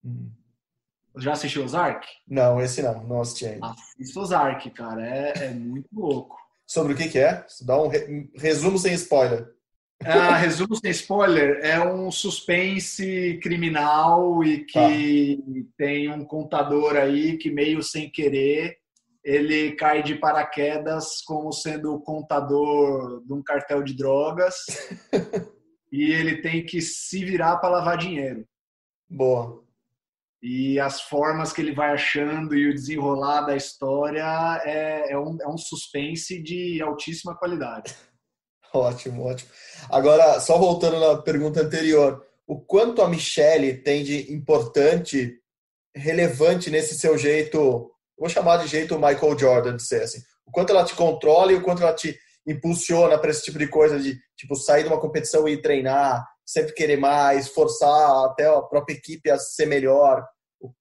[0.04, 0.30] Hum.
[1.18, 2.06] Já assistiu Ozark?
[2.26, 3.66] Não, esse não, não assisti ainda.
[3.66, 6.36] Assista Ozark, cara, é, é muito louco.
[6.66, 7.44] Sobre o que, que é?
[7.62, 9.48] Dá um re resumo sem spoiler.
[10.04, 15.74] Ah, resumo sem spoiler, é um suspense criminal e que tá.
[15.76, 18.78] tem um contador aí que meio sem querer
[19.28, 24.54] ele cai de paraquedas como sendo o contador de um cartel de drogas
[25.92, 28.46] e ele tem que se virar para lavar dinheiro.
[29.06, 29.62] Boa.
[30.42, 34.24] E as formas que ele vai achando e o desenrolar da história
[34.64, 37.94] é, é, um, é um suspense de altíssima qualidade.
[38.72, 39.50] Ótimo, ótimo.
[39.88, 45.40] Agora, só voltando na pergunta anterior, o quanto a Michelle tem de importante,
[45.96, 50.70] relevante nesse seu jeito, vou chamar de jeito Michael Jordan de ser assim, o quanto
[50.70, 54.18] ela te controla e o quanto ela te impulsiona para esse tipo de coisa de
[54.36, 59.30] tipo sair de uma competição e treinar, sempre querer mais, forçar até a própria equipe
[59.30, 60.26] a ser melhor.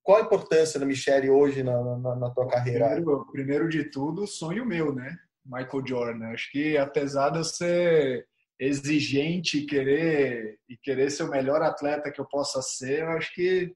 [0.01, 2.87] Qual a importância da Michelle hoje na, na, na tua carreira?
[2.87, 5.17] Primeiro, primeiro de tudo, sonho meu, né?
[5.45, 6.27] Michael Jordan.
[6.29, 8.25] Acho que apesar de eu ser
[8.57, 13.33] exigente e querer e querer ser o melhor atleta que eu possa ser, eu acho
[13.33, 13.75] que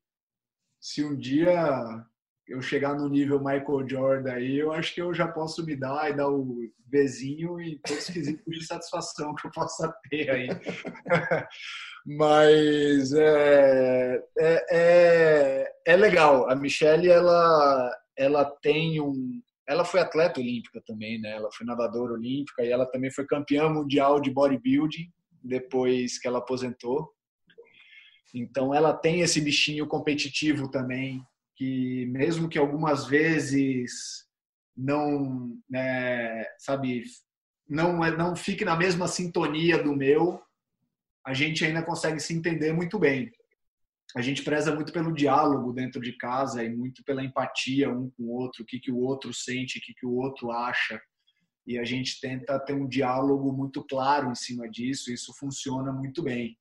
[0.80, 2.06] se um dia
[2.52, 6.10] eu chegar no nível Michael Jordan aí, eu acho que eu já posso me dar
[6.10, 10.50] e dar o vizinho e todos os quesitos de satisfação que eu possa ter aí.
[12.06, 16.50] Mas é, é, é, é, legal.
[16.50, 21.32] A Michelle, ela, ela tem um, ela foi atleta olímpica também, né?
[21.32, 25.10] Ela foi nadadora olímpica e ela também foi campeã mundial de bodybuilding
[25.44, 27.14] depois que ela aposentou.
[28.34, 31.22] Então ela tem esse bichinho competitivo também,
[31.62, 34.26] que mesmo que algumas vezes
[34.76, 37.04] não, né, sabe,
[37.70, 40.42] não é, não fique na mesma sintonia do meu,
[41.24, 43.32] a gente ainda consegue se entender muito bem
[44.16, 48.24] a gente preza muito pelo diálogo dentro de casa e muito pela empatia um com
[48.24, 51.02] o outro, o que, que o outro sente, o que, que o outro acha.
[51.66, 56.22] E a gente tenta ter um diálogo muito claro em cima disso, isso funciona muito
[56.22, 56.58] bem.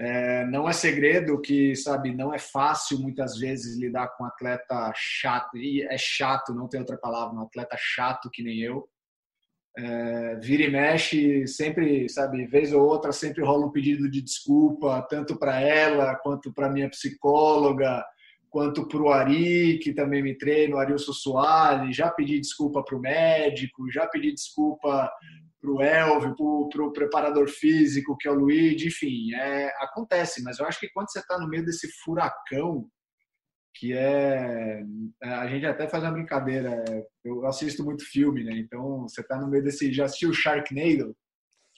[0.00, 4.92] É, não é segredo que, sabe, não é fácil muitas vezes lidar com um atleta
[4.94, 8.88] chato, e é chato, não tem outra palavra, um atleta chato que nem eu,
[9.76, 15.04] é, vira e mexe, sempre, sabe, vez ou outra, sempre rola um pedido de desculpa,
[15.10, 18.04] tanto para ela, quanto para minha psicóloga,
[18.48, 22.96] quanto para o Ari, que também me treina, o Arilson Soares, já pedi desculpa para
[22.96, 25.10] o médico, já pedi desculpa
[25.68, 30.58] para o Elvio, para o preparador físico, que é o Luiz, enfim, é, acontece, mas
[30.58, 32.88] eu acho que quando você está no meio desse furacão,
[33.74, 34.82] que é,
[35.22, 36.82] é a gente até faz uma brincadeira.
[37.24, 38.52] Eu assisto muito filme, né?
[38.56, 39.92] Então você tá no meio desse.
[39.92, 41.16] Já assistiu Sharknado?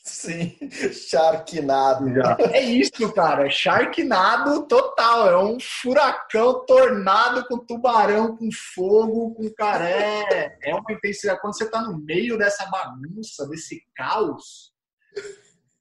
[0.03, 0.57] Sim,
[0.93, 2.07] Sharknado.
[2.53, 3.51] É isso, cara.
[3.51, 5.29] Sharknado total.
[5.29, 10.59] É um furacão, tornado com tubarão, com fogo, com caré.
[10.63, 11.41] É uma intensidade.
[11.41, 14.73] Quando você tá no meio dessa bagunça, desse caos,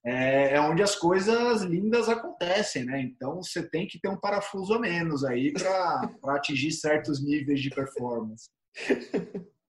[0.06, 3.02] é, é onde as coisas lindas acontecem, né?
[3.02, 7.70] Então você tem que ter um parafuso a menos aí para atingir certos níveis de
[7.70, 8.50] performance.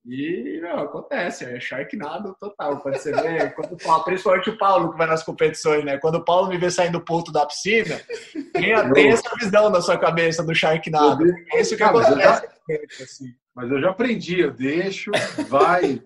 [0.06, 2.80] E acontece, é Sharknado total.
[2.80, 5.98] Quando você vê, quando, principalmente o Paulo que vai nas competições, né?
[5.98, 8.00] Quando o Paulo me vê saindo do ponto da piscina,
[8.52, 11.24] tem, tem essa visão na sua cabeça do Sharknado.
[11.52, 12.18] É isso que acontece.
[12.18, 13.34] Já, assim.
[13.54, 15.10] Mas eu já aprendi, eu deixo,
[15.48, 16.02] vai,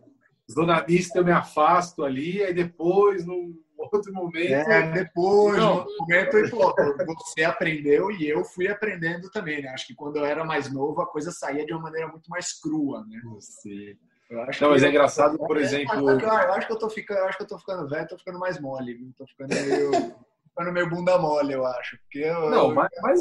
[0.51, 3.53] zona mista eu me afasto ali, aí depois não
[3.93, 4.71] outro momento.
[4.71, 6.75] É, depois, no outro momento, e, pô,
[7.19, 9.69] você aprendeu e eu fui aprendendo também, né?
[9.69, 12.53] Acho que quando eu era mais novo, a coisa saía de uma maneira muito mais
[12.53, 13.21] crua, né?
[13.25, 13.97] Você.
[14.31, 16.11] Eu acho não, mas é engraçado, por exemplo.
[16.11, 18.59] Eu acho que eu tô ficando, acho que eu tô ficando velho, tô ficando mais
[18.59, 19.13] mole, viu?
[19.17, 19.91] Tô ficando meio,
[20.49, 21.99] ficando meio bunda mole, eu acho.
[21.99, 22.75] Porque eu, não, eu...
[22.75, 23.21] mais, mais,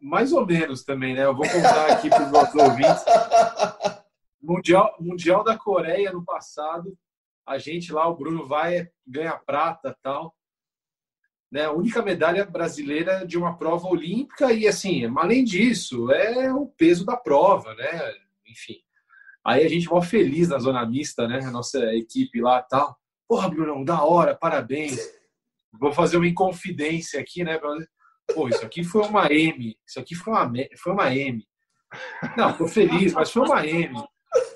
[0.00, 1.24] mais ou menos também, né?
[1.24, 3.04] Eu vou contar aqui para os nossos ouvintes.
[4.42, 6.96] Mundial, Mundial da Coreia no passado,
[7.46, 10.34] a gente lá, o Bruno vai, ganha prata tal.
[11.52, 11.64] Né?
[11.64, 17.04] A única medalha brasileira de uma prova olímpica e assim, além disso, é o peso
[17.04, 18.12] da prova, né?
[18.48, 18.76] Enfim.
[19.44, 21.40] Aí a gente vai feliz na zona mista, né?
[21.44, 22.96] A nossa equipe lá tal.
[23.28, 24.98] Porra, Bruno, da hora, parabéns.
[25.72, 27.60] Vou fazer uma inconfidência aqui, né?
[28.34, 29.78] Pô, isso aqui foi uma M.
[29.86, 31.46] Isso aqui foi uma, foi uma M.
[32.36, 33.94] Não, tô feliz, mas foi uma M.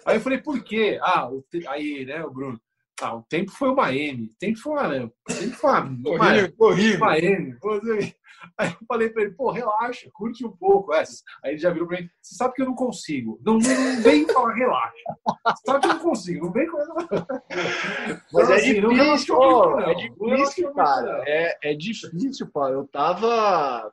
[0.04, 0.98] Aí eu falei, por quê?
[1.02, 1.28] Ah,
[1.68, 2.60] aí, né, o Bruno.
[3.00, 4.28] Ah, o tempo foi uma M.
[4.38, 5.04] Tempo foi uma.
[5.04, 7.56] O tempo foi uma, uma, horrível, uma M.
[8.56, 10.92] Aí eu falei pra ele, pô, relaxa, curte um pouco.
[10.94, 11.02] É,
[11.44, 13.40] aí ele já virou pra mim, você sabe que eu não consigo.
[13.44, 14.94] Não, não, não vem falar relaxa.
[15.26, 16.78] Você sabe que eu não consigo, não vem com.
[18.32, 21.24] Mas é assim, difícil, não é difícil, cara.
[21.26, 22.68] É, é difícil, pô.
[22.68, 23.92] Eu tava.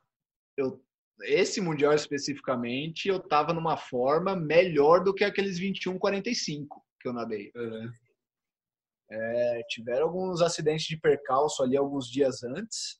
[0.57, 0.81] Eu,
[1.23, 6.67] esse Mundial especificamente, eu tava numa forma melhor do que aqueles 21,45
[6.99, 7.51] que eu nadei.
[7.55, 8.04] É.
[9.09, 12.99] É, tiveram alguns acidentes de percalço ali alguns dias antes,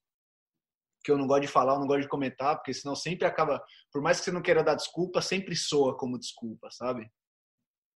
[1.04, 3.64] que eu não gosto de falar, eu não gosto de comentar, porque senão sempre acaba,
[3.92, 7.08] por mais que você não queira dar desculpa, sempre soa como desculpa, sabe?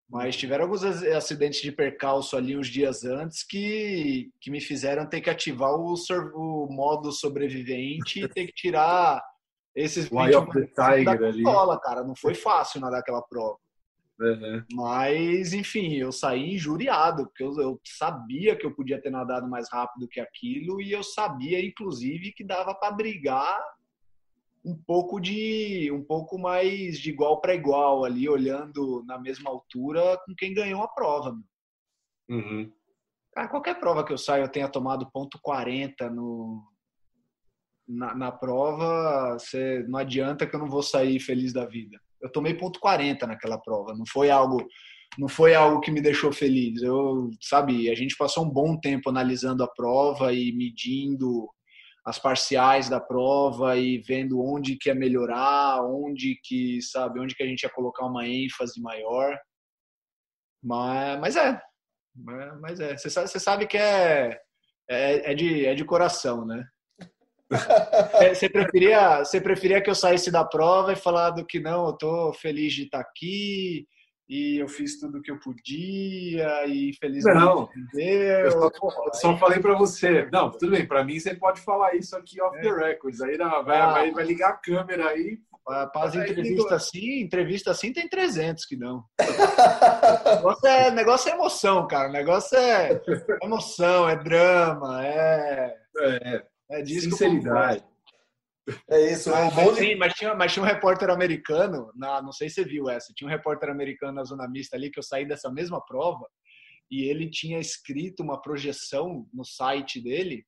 [0.10, 5.22] Mas tiveram alguns acidentes de percalço ali uns dias antes que, que me fizeram ter
[5.22, 5.94] que ativar o,
[6.34, 9.24] o modo sobrevivente e ter que tirar
[9.76, 12.04] esses Eye of the Tiger da escola, cara.
[12.04, 13.60] Não foi fácil nadar aquela prova.
[14.20, 14.64] Uhum.
[14.74, 19.72] Mas, enfim, eu saí injuriado, porque eu, eu, sabia que eu podia ter nadado mais
[19.72, 23.60] rápido que aquilo e eu sabia, inclusive, que dava para brigar
[24.66, 30.20] um pouco de um pouco mais de igual para igual ali, olhando na mesma altura
[30.26, 31.34] com quem ganhou a prova.
[32.30, 32.70] Uhum.
[33.34, 36.62] Cara, qualquer prova que eu saia eu tenha tomado ponto 40 no,
[37.88, 41.98] na, na prova, você, não adianta que eu não vou sair feliz da vida.
[42.22, 44.66] Eu tomei ponto 40 naquela prova, não foi algo
[45.18, 46.82] não foi algo que me deixou feliz.
[46.82, 51.50] Eu, sabe, a gente passou um bom tempo analisando a prova e medindo
[52.06, 57.46] as parciais da prova e vendo onde que melhorar, onde que, sabe, onde que a
[57.46, 59.38] gente ia colocar uma ênfase maior.
[60.64, 61.62] Mas, mas é,
[62.16, 62.98] mas é.
[62.98, 64.40] Você sabe, você sabe que é,
[64.90, 66.64] é, é, de, é de coração, né?
[68.30, 71.94] Você preferia, você preferia que eu saísse da prova e falar do que não, eu
[71.94, 73.88] tô feliz de estar aqui
[74.30, 78.70] e eu fiz tudo o que eu podia e felizmente não, eu só,
[79.06, 80.30] eu só falei para você.
[80.32, 82.62] Não, tudo bem, para mim você pode falar isso aqui off é.
[82.62, 83.22] the records.
[83.22, 85.40] Aí não, vai, ah, vai, vai, ligar a câmera aí.
[85.66, 89.04] Para as entrevistas assim, entrevista assim tem 300 que não.
[90.36, 92.10] negócio, é, negócio é emoção, cara.
[92.10, 93.02] O negócio é
[93.42, 95.76] emoção, é drama, é.
[96.02, 97.84] É, é disso Sinceridade.
[98.90, 99.32] É isso.
[99.32, 102.66] Mas, mas, sim, mas, tinha, mas tinha um repórter americano, na, não sei se você
[102.66, 105.84] viu essa, tinha um repórter americano na Zona Mista ali que eu saí dessa mesma
[105.84, 106.28] prova
[106.90, 110.46] e ele tinha escrito uma projeção no site dele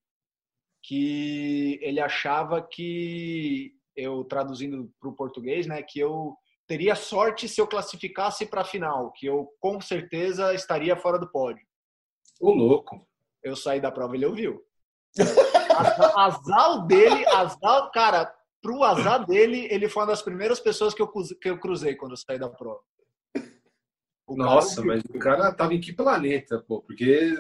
[0.84, 6.36] que ele achava que eu traduzindo para o português, né, que eu
[6.68, 11.30] teria sorte se eu classificasse para a final, que eu com certeza estaria fora do
[11.30, 11.66] pódio.
[12.40, 13.08] O louco.
[13.44, 14.64] Eu saí da prova, ele ouviu.
[15.72, 21.08] azar dele, azar, cara, pro azar dele, ele foi uma das primeiras pessoas que eu,
[21.08, 22.82] que eu cruzei quando eu saí da prova.
[24.28, 26.82] O Nossa, cara, mas o cara tava em que planeta, pô?
[26.82, 27.34] Porque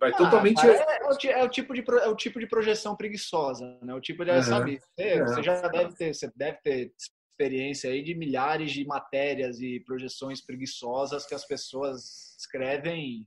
[0.00, 0.60] vai ah, totalmente.
[0.60, 3.94] Cara, é, é, o, é, o, tipo de, é o tipo de projeção preguiçosa, né?
[3.94, 4.42] O tipo de, uhum.
[4.42, 6.92] sabe, você, você já deve ter, você deve ter
[7.30, 13.26] experiência aí de milhares de matérias e projeções preguiçosas que as pessoas escrevem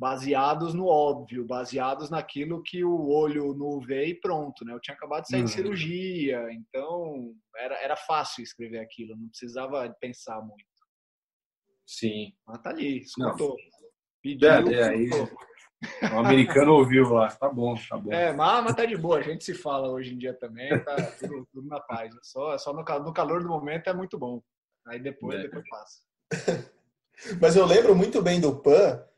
[0.00, 4.72] baseados no óbvio, baseados naquilo que o olho nu vê e pronto, né?
[4.72, 5.44] Eu tinha acabado de sair uhum.
[5.44, 10.64] de cirurgia, então era, era fácil escrever aquilo, não precisava pensar muito.
[11.86, 12.32] Sim.
[12.46, 13.54] Mas tá ali, escutou.
[14.22, 15.10] Pediu, é, é, aí,
[16.14, 18.10] o americano ouviu lá, tá bom, tá bom.
[18.10, 20.96] É, mas, mas tá de boa, a gente se fala hoje em dia também, tá
[21.20, 22.10] tudo, tudo na paz.
[22.22, 24.42] Só, só no, no, calor do momento é muito bom.
[24.86, 25.42] Aí depois, é.
[25.42, 26.00] depois passa.
[27.38, 29.09] mas eu lembro muito bem do PAN, é,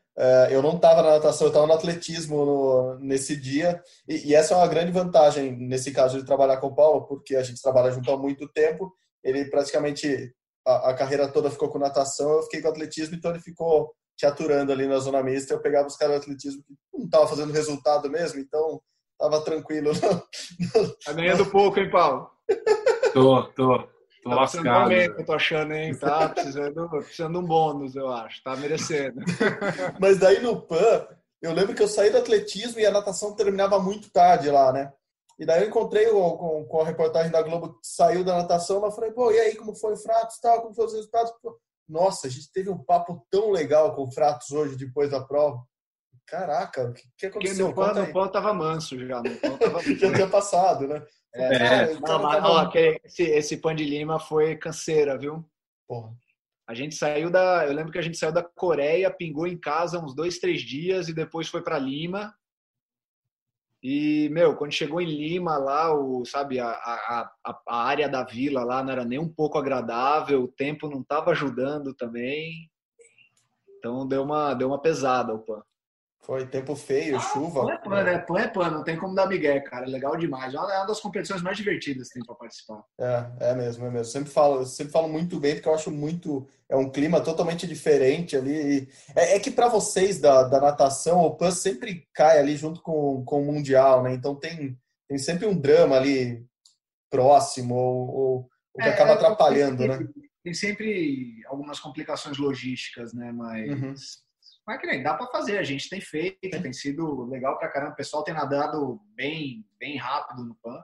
[0.51, 3.81] eu não estava na natação, eu estava no atletismo no, nesse dia.
[4.07, 7.35] E, e, essa é uma grande vantagem, nesse caso, de trabalhar com o Paulo, porque
[7.35, 8.93] a gente trabalha junto há muito tempo.
[9.23, 10.33] Ele praticamente,
[10.65, 14.25] a, a carreira toda ficou com natação, eu fiquei com atletismo, então ele ficou te
[14.25, 15.53] aturando ali na zona mista.
[15.53, 18.81] Eu pegava os caras do atletismo que não estavam fazendo resultado mesmo, então
[19.13, 19.91] estava tranquilo.
[21.05, 22.29] Tá ganhando pouco, hein, Paulo?
[23.13, 23.92] Tô, tô.
[24.23, 24.79] Tô tá lascado.
[24.81, 25.95] Momento, eu tô achando, hein?
[25.97, 28.41] Tá precisando, precisando de um bônus, eu acho.
[28.41, 29.19] Tá merecendo.
[29.99, 31.07] Mas daí no PAN,
[31.41, 34.91] eu lembro que eu saí do atletismo e a natação terminava muito tarde lá, né?
[35.37, 38.83] E daí eu encontrei o, com, com a reportagem da Globo que saiu da natação,
[38.83, 41.33] eu falei, pô, e aí, como foi o Fratos tal, como foram os resultados?
[41.89, 45.61] Nossa, a gente teve um papo tão legal com o Fratos hoje, depois da prova.
[46.25, 47.73] Caraca, o que, que aconteceu?
[47.73, 49.81] Porque no PAN tava manso já, PAN tava...
[49.97, 51.03] já tinha passado, né?
[51.35, 51.99] É, é.
[51.99, 52.71] Não, mas, ó,
[53.03, 55.43] esse, esse pão de lima foi canseira, viu?
[55.87, 56.13] Porra.
[56.67, 57.65] A gente saiu da.
[57.67, 61.09] Eu lembro que a gente saiu da Coreia, pingou em casa uns dois, três dias
[61.09, 62.33] e depois foi para Lima.
[63.81, 67.33] E, meu, quando chegou em Lima, lá, o, sabe, a, a,
[67.67, 71.31] a, área da vila lá não era nem um pouco agradável, o tempo não estava
[71.31, 72.71] ajudando também.
[73.77, 75.61] Então deu uma, deu uma pesada o PAN.
[76.23, 77.65] Foi tempo feio, ah, chuva.
[77.65, 79.85] Pan é pano, é pan é pano, não tem como dar migué, cara.
[79.85, 80.53] É legal demais.
[80.53, 82.81] É uma das competições mais divertidas que tem para participar.
[82.97, 84.05] É, é mesmo, é mesmo.
[84.05, 86.47] Sempre falo, sempre falo muito bem, porque eu acho muito.
[86.69, 88.87] É um clima totalmente diferente ali.
[89.13, 93.25] É, é que para vocês da, da natação, o PAN sempre cai ali junto com,
[93.25, 94.13] com o Mundial, né?
[94.13, 96.45] Então tem, tem sempre um drama ali
[97.11, 100.07] próximo, ou, ou o que é, acaba atrapalhando, tem, né?
[100.41, 103.29] Tem sempre algumas complicações logísticas, né?
[103.33, 103.69] Mas.
[103.69, 103.93] Uhum
[104.65, 107.93] Mas que nem dá para fazer, a gente tem feito, tem sido legal pra caramba.
[107.93, 110.81] O pessoal tem nadado bem, bem rápido no PAN.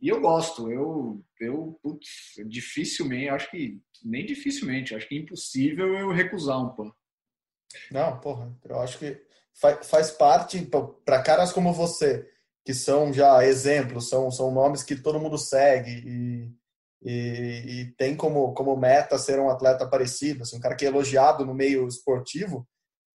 [0.00, 5.94] E eu gosto, eu, eu putz, dificilmente, acho que nem dificilmente, acho que é impossível
[5.96, 6.92] eu recusar um PAN.
[7.90, 9.20] Não, porra, eu acho que
[9.54, 10.70] faz, faz parte
[11.04, 12.30] para caras como você,
[12.64, 16.54] que são já exemplos, são, são nomes que todo mundo segue e,
[17.08, 20.88] e, e, tem como, como meta ser um atleta parecido, assim, um cara que é
[20.88, 22.66] elogiado no meio esportivo,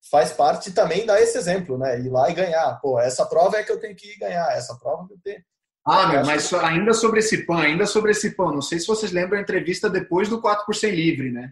[0.10, 2.00] faz parte também dar esse exemplo, né?
[2.00, 2.80] Ir lá e ganhar.
[2.82, 5.44] Pô, essa prova é que eu tenho que ir ganhar, essa prova que eu tenho.
[5.86, 6.56] Ah, meu, mas que...
[6.56, 9.90] ainda sobre esse PAN, ainda sobre esse PAN, não sei se vocês lembram a entrevista
[9.90, 11.52] depois do 4 por 100 livre, né?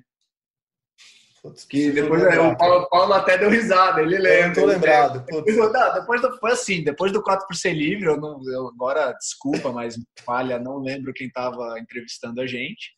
[1.41, 4.39] Putz, que depois o Paulo, Paulo, até deu risada, ele lembra.
[4.39, 5.25] Eu não tô lembrado.
[5.25, 8.67] Depois, não, depois do, foi assim, depois do 4 por 100 livre, eu não, eu,
[8.67, 12.97] agora, desculpa, mas falha, não lembro quem estava entrevistando a gente.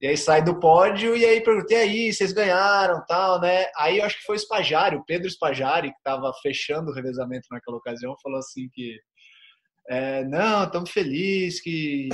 [0.00, 3.66] E aí sai do pódio e aí perguntei aí, vocês ganharam, tal, né?
[3.76, 7.48] Aí eu acho que foi o Spajari, o Pedro Spajari, que estava fechando o revezamento
[7.50, 8.96] naquela ocasião, falou assim que
[9.88, 12.10] é, não, estamos felizes que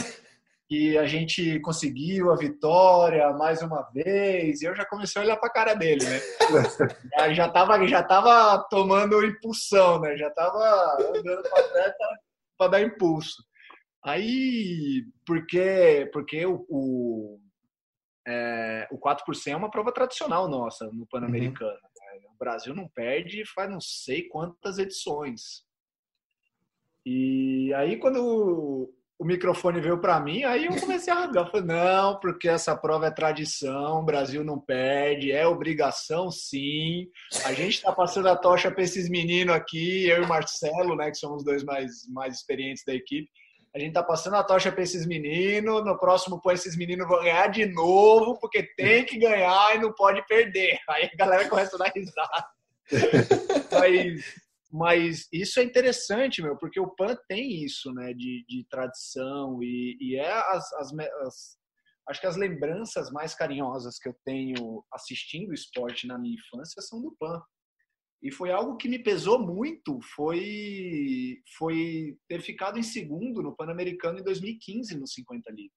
[0.69, 5.37] que a gente conseguiu a vitória mais uma vez, e eu já comecei a olhar
[5.37, 6.21] para a cara dele, né?
[7.35, 10.17] já estava já tava tomando impulsão, né?
[10.17, 11.95] Já estava andando para
[12.57, 13.43] para dar impulso.
[14.05, 17.41] Aí, porque, porque o, o,
[18.27, 21.73] é, o 4 por 100 é uma prova tradicional nossa no Pan-Americano.
[21.73, 22.21] Uhum.
[22.21, 22.29] Né?
[22.35, 25.65] O Brasil não perde faz não sei quantas edições.
[27.07, 28.93] E aí, quando
[29.25, 31.51] o microfone veio para mim, aí eu comecei a rasgar.
[31.51, 37.07] Falei, não, porque essa prova é tradição, o Brasil não perde, é obrigação sim.
[37.47, 41.11] A gente está passando a tocha para esses meninos aqui, eu e o Marcelo, né,
[41.11, 43.27] que somos os dois mais, mais experientes da equipe.
[43.75, 47.22] A gente está passando a tocha para esses meninos, no próximo põe esses meninos vão
[47.22, 50.79] ganhar de novo, porque tem que ganhar e não pode perder.
[50.87, 52.47] Aí a galera começa a dar risada.
[53.72, 54.43] Mas
[54.77, 59.97] mas isso é interessante, meu, porque o PAN tem isso, né, de, de tradição e,
[60.01, 61.59] e é as, as, as,
[62.09, 67.01] acho que as lembranças mais carinhosas que eu tenho assistindo esporte na minha infância são
[67.01, 67.41] do PAN.
[68.20, 74.18] E foi algo que me pesou muito, foi foi ter ficado em segundo no Pan-Americano
[74.18, 75.70] em 2015 no 50 livre.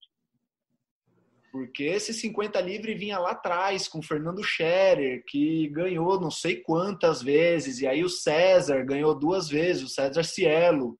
[1.51, 6.57] Porque esse 50 livre vinha lá atrás com o Fernando Scherer, que ganhou não sei
[6.57, 10.97] quantas vezes, e aí o César ganhou duas vezes, o César Cielo.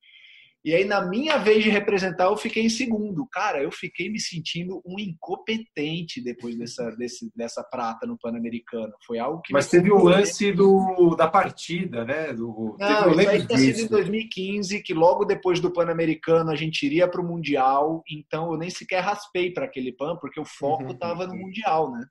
[0.68, 3.26] E aí, na minha vez de representar, eu fiquei em segundo.
[3.32, 8.92] Cara, eu fiquei me sentindo um incompetente depois dessa, desse, dessa prata no Pan-Americano.
[9.06, 9.54] Foi algo que.
[9.54, 12.34] Mas teve o lance do, da partida, né?
[12.34, 16.86] Do, Não, isso aí tinha sido em 2015, que logo depois do Pan-Americano a gente
[16.86, 18.04] iria para o Mundial.
[18.12, 21.30] Então eu nem sequer raspei para aquele Pan, porque o foco estava uhum.
[21.30, 22.06] no Mundial, né?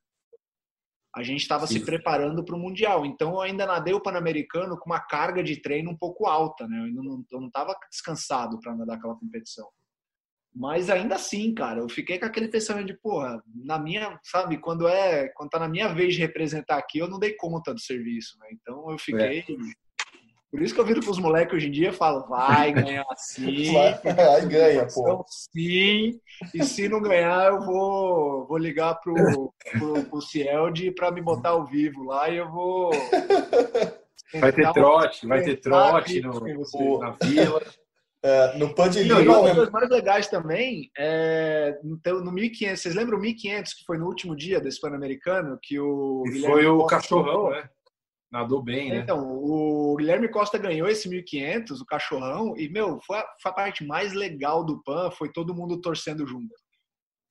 [1.17, 3.07] A gente estava se preparando para o Mundial.
[3.07, 6.93] Então eu ainda nadei o Pan-Americano com uma carga de treino um pouco alta, né?
[6.95, 9.67] Eu não estava descansado para nadar aquela competição.
[10.55, 14.87] Mas ainda assim, cara, eu fiquei com aquele pensamento de, porra, na minha, sabe, quando
[14.87, 18.37] é, quando tá na minha vez de representar aqui, eu não dei conta do serviço,
[18.39, 18.49] né?
[18.53, 19.45] Então eu fiquei é.
[20.51, 23.73] Por isso que eu viro pros moleques hoje em dia e falo, vai ganhar sim.
[23.73, 24.01] Vai,
[24.47, 25.25] ganha, pô.
[25.29, 26.21] Sim.
[26.55, 31.51] E se não ganhar, eu vou, vou ligar pro, pro, pro Cielde pra me botar
[31.51, 32.91] ao vivo lá e eu vou.
[34.35, 37.63] Vai ter trote, vai ter trote no, na vila.
[38.23, 39.23] É, no Pan de Lima.
[39.23, 42.83] E uma das mais legais também é no, no 1500.
[42.83, 45.57] Vocês lembram o 1500 que foi no último dia desse Pan-Americano?
[45.63, 46.25] Que o.
[46.45, 47.71] foi o cachorrão, né?
[48.37, 48.99] Nadou bem, né?
[48.99, 53.55] Então, o Guilherme Costa ganhou esse 1500, o cachorrão, e, meu, foi a, foi a
[53.55, 56.55] parte mais legal do PAN, foi todo mundo torcendo junto.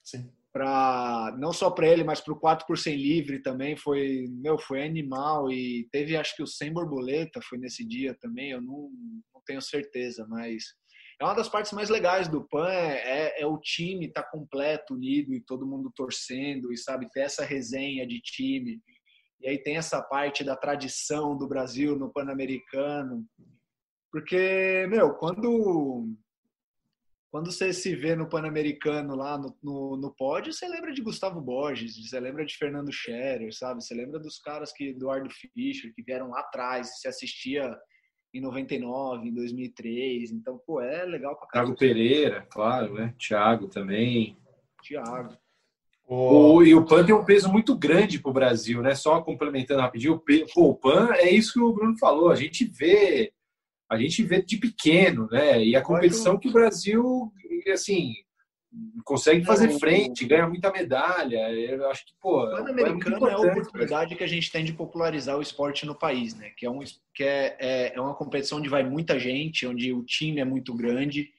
[0.03, 0.31] Sim.
[0.51, 4.57] Pra, não só para ele, mas para o 4 por 100 livre também, foi, meu,
[4.57, 8.89] foi animal, e teve, acho que o 100 borboleta foi nesse dia também, eu não,
[9.31, 10.63] não tenho certeza, mas
[11.21, 14.29] é uma das partes mais legais do PAN, é, é, é o time estar tá
[14.31, 18.81] completo, unido, e todo mundo torcendo, e sabe, ter essa resenha de time,
[19.41, 23.25] e aí tem essa parte da tradição do Brasil no Pan-Americano.
[24.11, 26.07] Porque, meu, quando
[27.35, 31.41] quando você se vê no Pan-Americano lá no, no, no, pódio, você lembra de Gustavo
[31.41, 33.83] Borges, você lembra de Fernando Scherer, sabe?
[33.83, 37.77] Você lembra dos caras que Eduardo Fischer, que vieram lá atrás, se assistia
[38.33, 40.31] em 99, em 2003.
[40.31, 41.75] Então, pô, é legal pra caramba.
[41.75, 43.13] Thiago Pereira, claro, né?
[43.19, 44.37] Thiago também.
[44.81, 45.37] Thiago.
[46.07, 48.93] O, e o PAN tem um peso muito grande para o Brasil, né?
[48.93, 50.21] Só complementando rapidinho,
[50.55, 52.29] o, o PAN é isso que o Bruno falou.
[52.29, 53.33] A gente vê,
[53.89, 55.63] a gente vê de pequeno, né?
[55.63, 57.31] E a competição que o Brasil,
[57.73, 58.13] assim,
[59.03, 61.51] consegue fazer frente, ganha muita medalha.
[61.51, 62.43] Eu acho que, pô.
[62.43, 65.95] O Pan-Americano é, é, a oportunidade que a gente tem de popularizar o esporte no
[65.95, 66.51] país, né?
[66.55, 66.79] Que é, um,
[67.13, 70.73] que é, é, é uma competição onde vai muita gente, onde o time é muito
[70.73, 71.31] grande,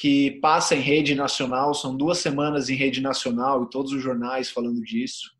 [0.00, 4.50] que passa em rede nacional, são duas semanas em rede nacional e todos os jornais
[4.50, 5.30] falando disso.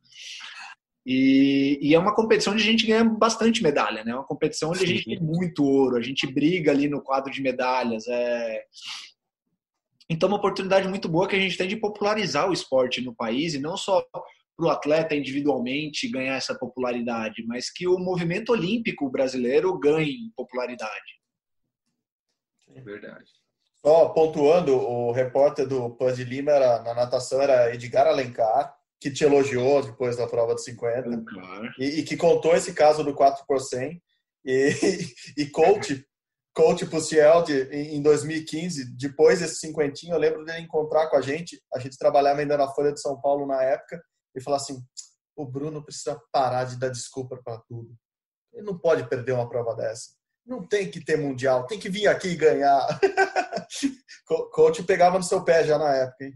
[1.06, 4.12] E, e, é uma competição onde a gente ganha bastante medalha, né?
[4.12, 4.84] É uma competição onde Sim.
[4.84, 8.06] a gente tem muito ouro, a gente briga ali no quadro de medalhas.
[8.06, 8.64] É...
[10.10, 13.54] Então, uma oportunidade muito boa que a gente tem de popularizar o esporte no país
[13.54, 19.08] e não só para o atleta individualmente ganhar essa popularidade, mas que o movimento olímpico
[19.08, 21.18] brasileiro ganhe popularidade.
[22.74, 23.39] É verdade.
[23.84, 29.10] Só pontuando, o repórter do Pan de Lima era, na natação era Edgar Alencar, que
[29.10, 31.24] te elogiou depois da prova de 50
[31.78, 34.00] e, e, que contou esse caso do 4 por 100
[34.44, 34.70] e,
[35.38, 36.06] e coach
[36.52, 41.62] coach Pucieldi em 2015 depois desse cinquentinho eu lembro dele encontrar com a gente.
[41.72, 44.02] A gente trabalhava ainda na Folha de São Paulo na época
[44.36, 44.84] e falar assim
[45.34, 47.96] o Bruno precisa parar de dar desculpa para tudo.
[48.52, 50.19] Ele não pode perder uma prova dessa
[50.50, 52.86] não tem que ter mundial tem que vir aqui e ganhar
[54.52, 56.34] coach pegava no seu pé já na época hein?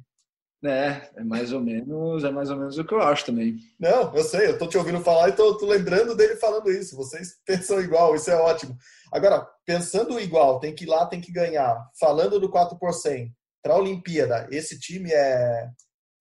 [0.66, 3.58] É, é mais ou menos, é mais ou menos o que eu acho também.
[3.78, 6.96] Não, eu sei, eu tô te ouvindo falar e tô, tô lembrando dele falando isso.
[6.96, 8.74] Vocês pensam igual, isso é ótimo.
[9.12, 11.76] Agora, pensando igual, tem que ir lá, tem que ganhar.
[12.00, 13.30] Falando do 4 por 100,
[13.62, 15.68] para a Olimpíada, esse time é,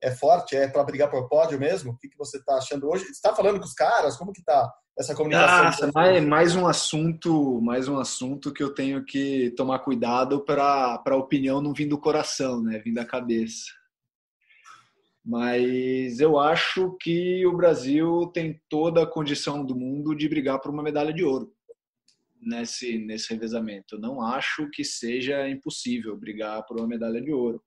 [0.01, 0.57] é forte?
[0.57, 1.93] É para brigar por pódio mesmo?
[1.93, 3.05] O que, que você está achando hoje?
[3.05, 4.17] Você está falando com os caras?
[4.17, 5.89] Como que tá essa comunicação?
[5.89, 11.01] Ah, mais, mais um assunto, mais um assunto que eu tenho que tomar cuidado para
[11.05, 12.79] a opinião não vir do coração, né?
[12.79, 13.71] Vir da cabeça.
[15.25, 20.69] Mas eu acho que o Brasil tem toda a condição do mundo de brigar por
[20.69, 21.53] uma medalha de ouro
[22.41, 23.95] nesse, nesse revezamento.
[23.95, 27.63] Eu não acho que seja impossível brigar por uma medalha de ouro.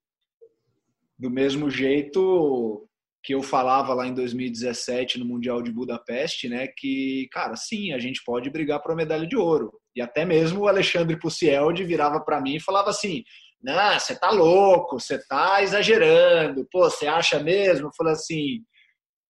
[1.18, 2.87] Do mesmo jeito
[3.27, 7.99] que eu falava lá em 2017 no Mundial de Budapeste, né, que, cara, sim, a
[7.99, 9.72] gente pode brigar por uma medalha de ouro.
[9.97, 13.24] E até mesmo o Alexandre Pucieldi virava para mim e falava assim:
[13.61, 17.89] não, você tá louco, você tá exagerando, pô, você acha mesmo?
[17.89, 18.64] Eu falei assim,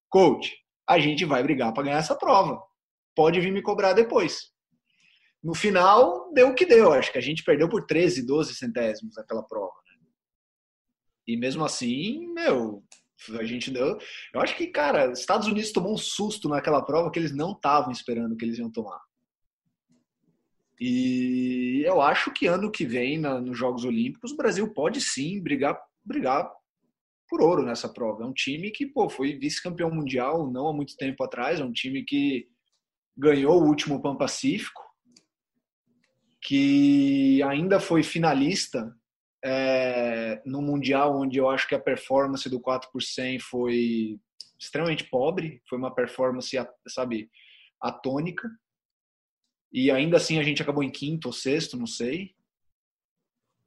[0.09, 0.55] coach,
[0.87, 2.61] a gente vai brigar para ganhar essa prova.
[3.15, 4.51] Pode vir me cobrar depois.
[5.43, 6.93] No final, deu o que deu.
[6.93, 9.73] Acho que a gente perdeu por 13, 12 centésimos aquela prova.
[9.87, 10.07] Né?
[11.29, 12.83] E mesmo assim, meu,
[13.39, 13.97] a gente deu.
[14.33, 17.91] Eu acho que, cara, Estados Unidos tomou um susto naquela prova que eles não estavam
[17.91, 18.99] esperando que eles iam tomar.
[20.79, 25.41] E eu acho que ano que vem, na, nos Jogos Olímpicos, o Brasil pode sim
[25.41, 26.47] brigar, brigar
[27.27, 28.23] por ouro nessa prova.
[28.23, 31.71] É um time que pô, foi vice-campeão mundial não há muito tempo atrás, é um
[31.71, 32.47] time que
[33.17, 34.81] ganhou o último Pan Pacífico,
[36.41, 38.95] que ainda foi finalista
[39.43, 44.19] é, no Mundial, onde eu acho que a performance do 4 por 100 foi
[44.59, 46.55] extremamente pobre, foi uma performance,
[46.87, 47.29] sabe,
[47.81, 48.49] atônica.
[49.71, 52.35] E ainda assim a gente acabou em quinto ou sexto, não sei.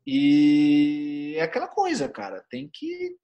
[0.07, 3.16] E é aquela coisa, cara, tem que.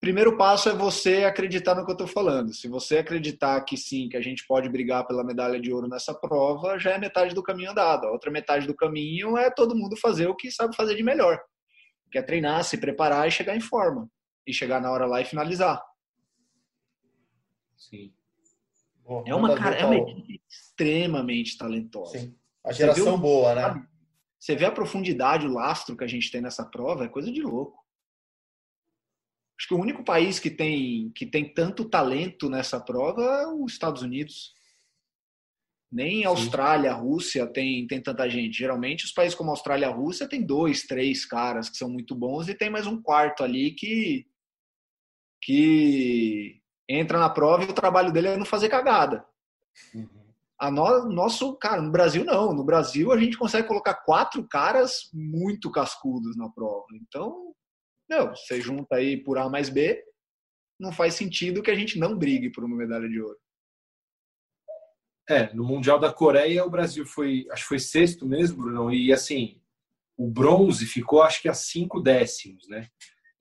[0.00, 2.52] Primeiro passo é você acreditar no que eu estou falando.
[2.52, 6.14] Se você acreditar que sim, que a gente pode brigar pela medalha de ouro nessa
[6.14, 8.06] prova, já é metade do caminho andado.
[8.06, 11.40] A outra metade do caminho é todo mundo fazer o que sabe fazer de melhor,
[12.10, 14.08] que é treinar, se preparar e chegar em forma.
[14.46, 15.82] E chegar na hora lá e finalizar.
[17.76, 18.12] Sim
[19.24, 22.18] é uma, cara, é uma equipe extremamente talentosa.
[22.18, 22.34] Sim.
[22.64, 23.86] A geração o, boa, né?
[24.38, 27.40] Você vê a profundidade, o lastro que a gente tem nessa prova, é coisa de
[27.40, 27.78] louco.
[29.58, 33.72] Acho que o único país que tem, que tem tanto talento nessa prova é os
[33.72, 34.54] Estados Unidos.
[35.90, 38.58] Nem Austrália, Rússia tem, tem tanta gente.
[38.58, 42.14] Geralmente, os países como Austrália e a Rússia tem dois, três caras que são muito
[42.14, 44.26] bons e tem mais um quarto ali que,
[45.40, 49.24] que entra na prova e o trabalho dele é não fazer cagada.
[49.94, 50.08] Uhum.
[50.58, 52.52] A no, nosso, cara, no Brasil não.
[52.52, 56.86] No Brasil a gente consegue colocar quatro caras muito cascudos na prova.
[56.94, 57.54] Então,
[58.08, 60.02] não, você junta aí por A mais B,
[60.78, 63.38] não faz sentido que a gente não brigue por uma medalha de ouro.
[65.28, 69.12] É, no Mundial da Coreia o Brasil foi, acho que foi sexto mesmo, Bruno, e
[69.12, 69.60] assim,
[70.16, 72.88] o bronze ficou acho que a cinco décimos, né?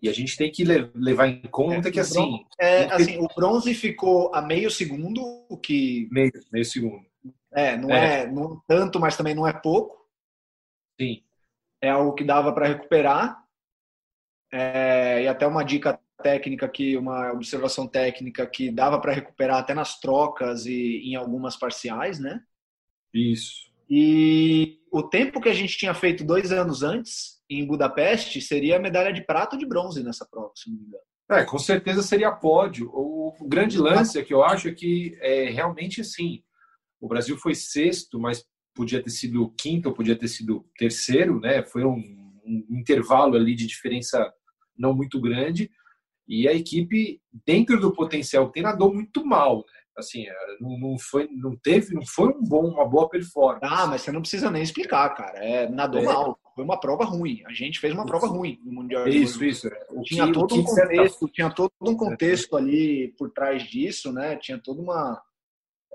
[0.02, 2.46] E a gente tem que levar em conta é, que assim.
[2.60, 6.08] É, assim, o bronze ficou a meio segundo, o que.
[6.12, 7.06] Meio, meio segundo.
[7.54, 8.22] É, não é.
[8.24, 10.06] é não tanto, mas também não é pouco.
[11.00, 11.24] Sim.
[11.82, 13.45] É algo que dava para recuperar.
[14.52, 19.74] É, e até uma dica técnica aqui, uma observação técnica que dava para recuperar até
[19.74, 22.42] nas trocas e em algumas parciais, né?
[23.14, 23.72] Isso.
[23.90, 29.14] E o tempo que a gente tinha feito dois anos antes em Budapeste, seria medalha
[29.14, 31.04] de prata ou de bronze nessa prova, se não me engano.
[31.30, 32.90] É, com certeza seria pódio.
[32.94, 36.44] O grande lance é que eu acho é que é realmente assim.
[37.00, 41.64] O Brasil foi sexto, mas podia ter sido quinto podia ter sido terceiro, né?
[41.64, 44.32] Foi um, um intervalo ali de diferença
[44.78, 45.70] não muito grande.
[46.28, 49.86] E a equipe, dentro do potencial que tem, nadou muito mal, né?
[49.98, 50.26] Assim,
[50.60, 53.62] não, não, foi, não teve, não foi um bom, uma boa performance.
[53.64, 55.38] Ah, mas você não precisa nem explicar, cara.
[55.40, 56.04] É, nadou é.
[56.04, 56.38] mal.
[56.54, 57.42] Foi uma prova ruim.
[57.46, 59.08] A gente fez uma prova ruim no Mundial.
[59.08, 59.70] Isso, isso.
[59.92, 64.36] O tinha que, todo um contexto, tinha todo um contexto ali por trás disso, né?
[64.36, 65.22] Tinha toda uma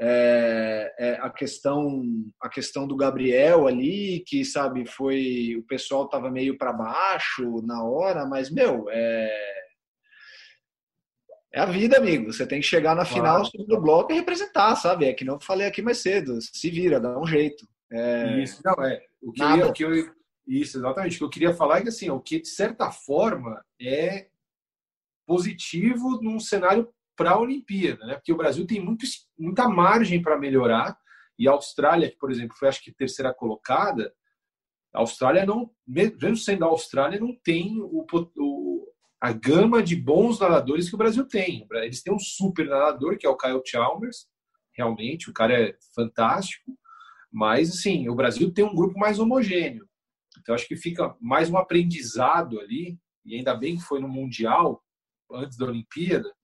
[0.00, 2.02] é, é, a questão
[2.40, 7.84] a questão do Gabriel ali que sabe foi o pessoal tava meio para baixo na
[7.84, 9.60] hora, mas meu é
[11.52, 12.32] é a vida, amigo.
[12.32, 13.66] Você tem que chegar na final claro.
[13.66, 15.06] do bloco e representar, sabe?
[15.06, 16.38] É que não falei aqui mais cedo.
[16.40, 17.66] Se vira, dá um jeito.
[17.92, 18.40] É...
[18.40, 19.02] Isso, não, é.
[19.20, 20.14] O que, eu, o que eu,
[20.46, 21.16] isso, exatamente.
[21.16, 24.28] O que eu queria falar é que, assim, o que, de certa forma, é
[25.26, 26.88] positivo num cenário
[27.20, 28.14] para a Olimpíada, né?
[28.14, 29.04] Porque o Brasil tem muito,
[29.38, 30.96] muita margem para melhorar.
[31.38, 34.10] E a Austrália, que, por exemplo, foi acho que terceira colocada,
[34.94, 38.06] a Austrália não, mesmo sendo a Austrália, não tem o,
[38.38, 41.68] o a gama de bons nadadores que o Brasil tem.
[41.72, 44.26] Eles têm um super nadador, que é o Kyle Chalmers,
[44.74, 46.72] realmente, o cara é fantástico,
[47.30, 49.86] mas, assim, o Brasil tem um grupo mais homogêneo.
[50.38, 54.82] Então, acho que fica mais um aprendizado ali, e ainda bem que foi no Mundial,
[55.30, 56.34] antes da Olimpíada,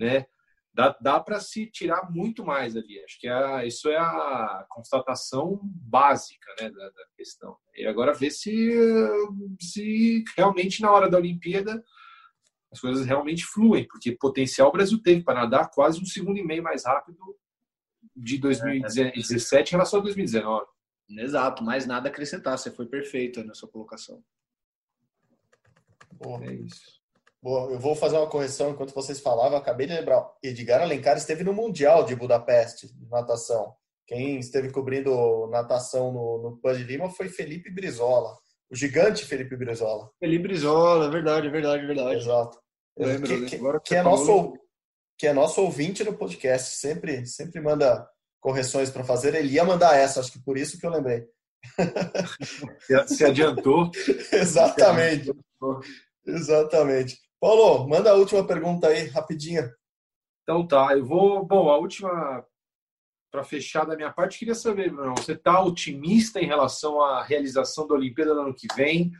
[0.00, 0.26] né?
[0.72, 3.02] Dá, dá para se tirar muito mais ali.
[3.04, 7.56] Acho que é, isso é a constatação básica né, da, da, questão.
[7.74, 8.72] E agora ver se,
[9.60, 11.82] se realmente na hora da Olimpíada
[12.72, 16.46] as coisas realmente fluem, porque potencial o Brasil teve para nadar quase um segundo e
[16.46, 17.18] meio mais rápido
[18.14, 20.66] de 2017 em relação a 2019.
[21.10, 22.56] Exato, mais nada a acrescentar.
[22.56, 24.22] Você foi perfeito na sua colocação.
[26.12, 26.44] Boa.
[26.44, 26.99] É isso.
[27.42, 29.56] Bom, eu vou fazer uma correção enquanto vocês falavam.
[29.56, 30.30] Acabei de lembrar.
[30.42, 33.74] Edgar Alencar esteve no Mundial de Budapeste, de natação.
[34.06, 38.36] Quem esteve cobrindo natação no, no PAN de Lima foi Felipe Brizola.
[38.70, 40.10] O gigante Felipe Brizola.
[40.18, 42.20] Felipe Brizola, é verdade, é verdade, é verdade.
[42.20, 42.58] Exato.
[42.98, 44.52] Lembro, que, que, que, que é nosso,
[45.16, 46.76] que é nosso ouvinte no podcast.
[46.76, 48.06] Sempre, sempre manda
[48.38, 49.34] correções para fazer.
[49.34, 51.24] Ele ia mandar essa, acho que por isso que eu lembrei.
[53.08, 53.90] Se adiantou.
[54.30, 55.32] Exatamente.
[56.26, 57.18] Exatamente.
[57.40, 59.74] Paulo, manda a última pergunta aí, rapidinha.
[60.42, 61.44] Então tá, eu vou.
[61.46, 62.44] Bom, a última,
[63.30, 67.86] para fechar da minha parte, queria saber, Bruno, você está otimista em relação à realização
[67.86, 69.10] da Olimpíada no ano que vem?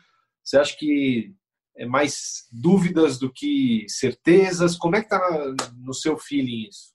[0.44, 1.34] Você acha que
[1.76, 4.76] é mais dúvidas do que certezas?
[4.76, 6.92] Como é que está no seu feeling isso?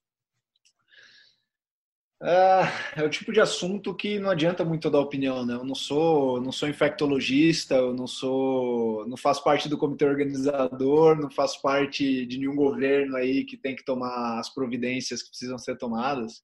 [2.23, 5.53] É, é o tipo de assunto que não adianta muito dar opinião, né?
[5.55, 11.19] Eu não sou, não sou infectologista, eu não sou, não faço parte do comitê organizador,
[11.19, 15.57] não faço parte de nenhum governo aí que tem que tomar as providências que precisam
[15.57, 16.41] ser tomadas.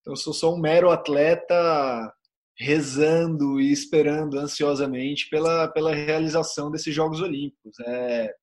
[0.00, 2.12] Então, eu sou só um mero atleta
[2.58, 7.78] rezando e esperando ansiosamente pela, pela realização desses Jogos Olímpicos.
[7.86, 8.34] É,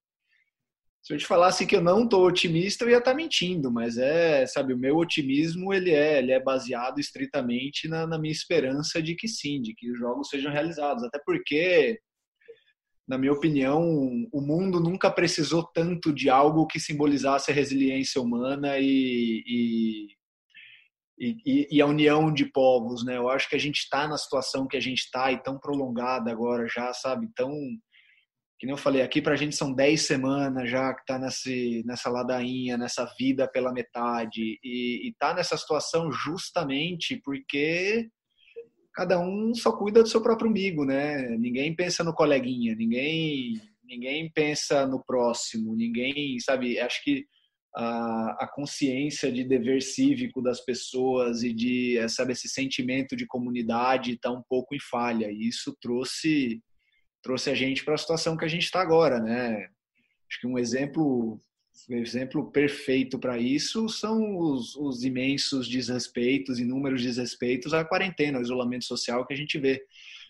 [1.06, 3.96] se eu te falasse que eu não estou otimista, eu ia estar tá mentindo, mas
[3.96, 9.00] é, sabe, o meu otimismo ele é, ele é baseado estritamente na, na minha esperança
[9.04, 11.04] de que sim, de que os jogos sejam realizados.
[11.04, 12.00] Até porque,
[13.08, 13.84] na minha opinião,
[14.34, 20.08] o mundo nunca precisou tanto de algo que simbolizasse a resiliência humana e, e,
[21.20, 23.16] e, e a união de povos, né?
[23.16, 26.32] Eu acho que a gente está na situação que a gente está e tão prolongada
[26.32, 27.52] agora já, sabe, tão
[28.66, 32.10] que nem eu falei, aqui para a gente são 10 semanas já que está nessa
[32.10, 38.10] ladainha, nessa vida pela metade, e está nessa situação justamente porque
[38.92, 41.38] cada um só cuida do seu próprio umbigo, né?
[41.38, 46.80] Ninguém pensa no coleguinha, ninguém, ninguém pensa no próximo, ninguém, sabe?
[46.80, 47.24] Acho que
[47.76, 54.14] a, a consciência de dever cívico das pessoas e de, sabe, esse sentimento de comunidade
[54.14, 56.64] está um pouco em falha, e isso trouxe
[57.26, 59.68] trouxe a gente para a situação que a gente está agora, né?
[60.30, 61.42] Acho que um exemplo,
[61.90, 68.44] um exemplo perfeito para isso são os, os, imensos desrespeitos, inúmeros desrespeitos à quarentena, ao
[68.44, 69.82] isolamento social que a gente vê.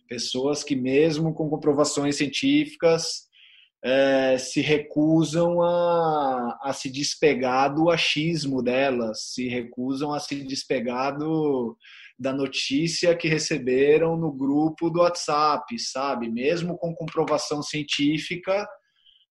[0.08, 3.28] Pessoas que, mesmo com comprovações científicas,
[3.84, 11.18] é, se recusam a, a se despegar do achismo delas, se recusam a se despegar
[11.18, 11.78] do,
[12.18, 16.30] da notícia que receberam no grupo do WhatsApp, sabe?
[16.30, 18.66] Mesmo com comprovação científica,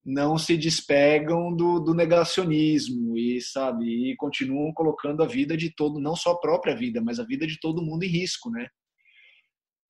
[0.04, 5.98] não se despegam do, do, negacionismo e sabe e continuam colocando a vida de todo
[5.98, 8.68] não só a própria vida mas a vida de todo mundo em risco né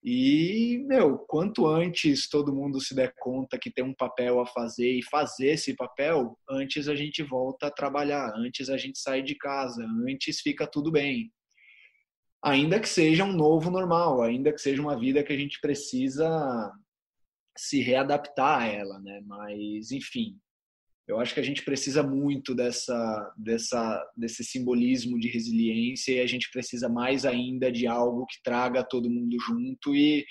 [0.04, 4.92] E, meu, quanto antes todo mundo se der conta que tem um papel a fazer
[4.98, 9.34] e fazer esse papel, antes a gente volta a trabalhar, antes a gente sai de
[9.34, 11.32] casa, antes fica tudo bem.
[12.44, 16.70] Ainda que seja um novo normal, ainda que seja uma vida que a gente precisa
[17.56, 19.22] se readaptar a ela, né?
[19.26, 20.36] Mas, enfim,
[21.08, 26.26] eu acho que a gente precisa muito dessa, dessa, desse simbolismo de resiliência e a
[26.26, 30.26] gente precisa mais ainda de algo que traga todo mundo junto e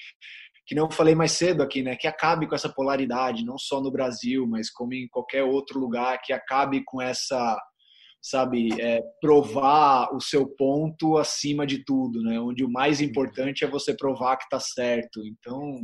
[0.66, 3.91] que não falei mais cedo aqui, né, que acabe com essa polaridade, não só no
[3.91, 7.59] Brasil, mas como em qualquer outro lugar, que acabe com essa,
[8.24, 13.67] sabe, é, provar o seu ponto acima de tudo, né, onde o mais importante é
[13.67, 15.21] você provar que está certo.
[15.28, 15.78] Então,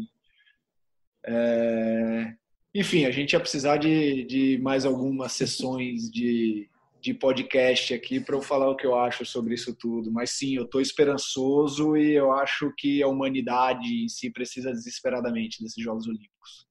[1.27, 2.33] é,
[2.73, 6.69] enfim, a gente ia precisar de, de mais algumas sessões de,
[7.01, 10.09] de podcast aqui para eu falar o que eu acho sobre isso tudo.
[10.09, 15.61] Mas sim, eu estou esperançoso e eu acho que a humanidade em si precisa desesperadamente
[15.61, 16.65] desses Jogos Olímpicos.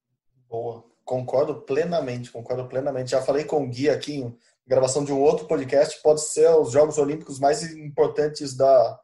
[0.48, 3.10] Boa, concordo plenamente, concordo plenamente.
[3.10, 4.24] Já falei com o Gui aqui
[4.68, 9.00] gravação de um outro podcast, pode ser os Jogos Olímpicos mais importantes da,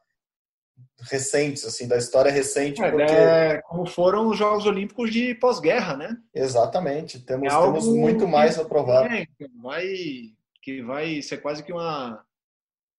[1.09, 2.81] recentes, assim, da história recente.
[2.81, 3.11] É, porque...
[3.11, 6.17] é, como foram os Jogos Olímpicos de pós-guerra, né?
[6.33, 7.19] Exatamente.
[7.19, 9.11] Temos, é temos muito mais a provar.
[9.11, 9.25] É,
[9.61, 9.85] vai,
[10.61, 12.23] que vai ser quase que uma,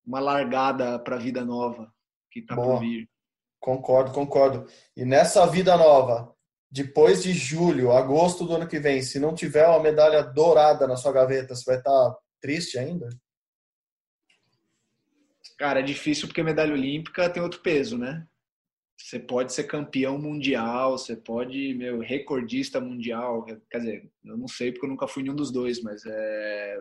[0.05, 1.91] uma largada para a vida nova
[2.31, 3.09] que está por vir.
[3.61, 4.67] Concordo, concordo.
[4.97, 6.35] E nessa vida nova,
[6.71, 10.97] depois de julho, agosto do ano que vem, se não tiver uma medalha dourada na
[10.97, 13.09] sua gaveta, você vai estar tá triste ainda?
[15.59, 18.27] Cara, é difícil porque medalha olímpica tem outro peso, né?
[18.99, 23.45] Você pode ser campeão mundial, você pode, meu, recordista mundial.
[23.71, 26.81] Quer dizer, eu não sei porque eu nunca fui nenhum dos dois, mas é,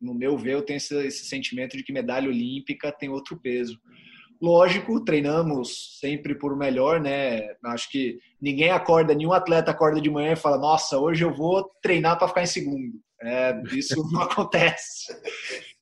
[0.00, 3.80] no meu ver, eu tenho esse, esse sentimento de que medalha olímpica tem outro peso.
[4.40, 7.54] Lógico, treinamos sempre por melhor, né?
[7.64, 11.68] Acho que ninguém acorda, nenhum atleta acorda de manhã e fala: Nossa, hoje eu vou
[11.82, 12.98] treinar para ficar em segundo.
[13.22, 15.14] É, isso não acontece.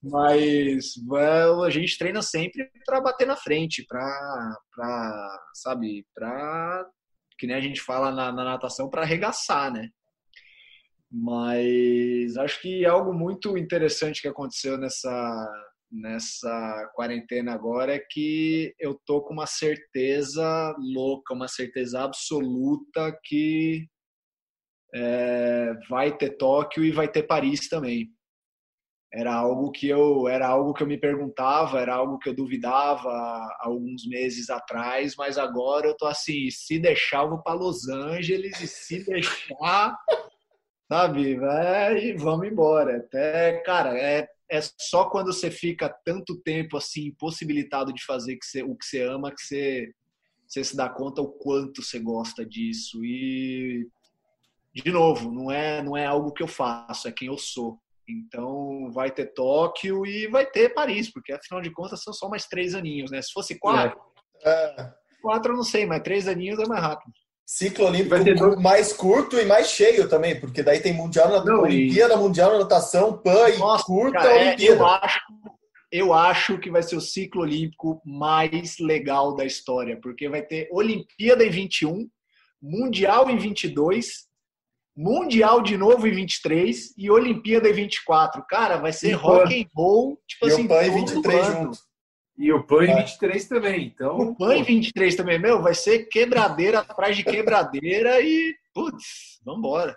[0.03, 6.86] Mas well, a gente treina sempre para bater na frente, para, sabe, para
[7.39, 9.89] que nem a gente fala na, na natação, para arregaçar, né?
[11.11, 18.95] Mas acho que algo muito interessante que aconteceu nessa nessa quarentena agora é que eu
[19.07, 23.86] tô com uma certeza louca, uma certeza absoluta que
[24.95, 28.11] é, vai ter Tóquio e vai ter Paris também
[29.12, 33.09] era algo que eu era algo que eu me perguntava, era algo que eu duvidava
[33.09, 37.89] há alguns meses atrás, mas agora eu tô assim, se deixar eu vou para Los
[37.89, 39.99] Angeles e se deixar,
[40.86, 42.99] sabe, vai, vamos embora.
[42.99, 48.47] Até, cara, é é só quando você fica tanto tempo assim impossibilitado de fazer que
[48.47, 49.93] você, o que você ama que você,
[50.47, 53.86] você se dá conta o quanto você gosta disso e
[54.75, 57.79] de novo, não é não é algo que eu faço, é quem eu sou.
[58.09, 62.47] Então vai ter Tóquio e vai ter Paris, porque afinal de contas são só mais
[62.47, 63.21] três aninhos, né?
[63.21, 64.01] Se fosse quatro,
[64.45, 64.91] é.
[65.21, 67.12] quatro eu não sei, mas três aninhos é mais rápido.
[67.47, 72.14] Ciclo olímpico mais curto e mais cheio também, porque daí tem mundial na não, Olimpíada,
[72.14, 72.16] e...
[72.19, 74.75] mundial na natação, pan e Nossa, curta cara, é, Olimpíada.
[74.75, 75.21] eu acho,
[75.91, 80.69] eu acho que vai ser o ciclo olímpico mais legal da história, porque vai ter
[80.71, 82.07] Olimpíada em 21,
[82.61, 84.28] Mundial em 22
[85.01, 88.45] Mundial de novo em 23 e Olimpíada em 24.
[88.49, 91.79] Cara, vai ser e rock and roll, tipo e assim, o PAN em 23 junto.
[92.37, 94.19] E o PAN em 23 também, então...
[94.19, 99.97] O PAN em 23 também, meu, vai ser quebradeira atrás de quebradeira e, putz, vambora.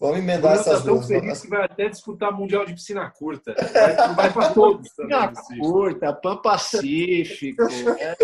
[0.00, 1.06] Vamos emendar tá essas duas.
[1.06, 3.54] feliz que vai até disputar Mundial de Piscina Curta.
[3.54, 5.28] Vai, vai para todos também.
[5.28, 7.64] Piscina curta, Pan Pacífico.
[8.00, 8.16] é,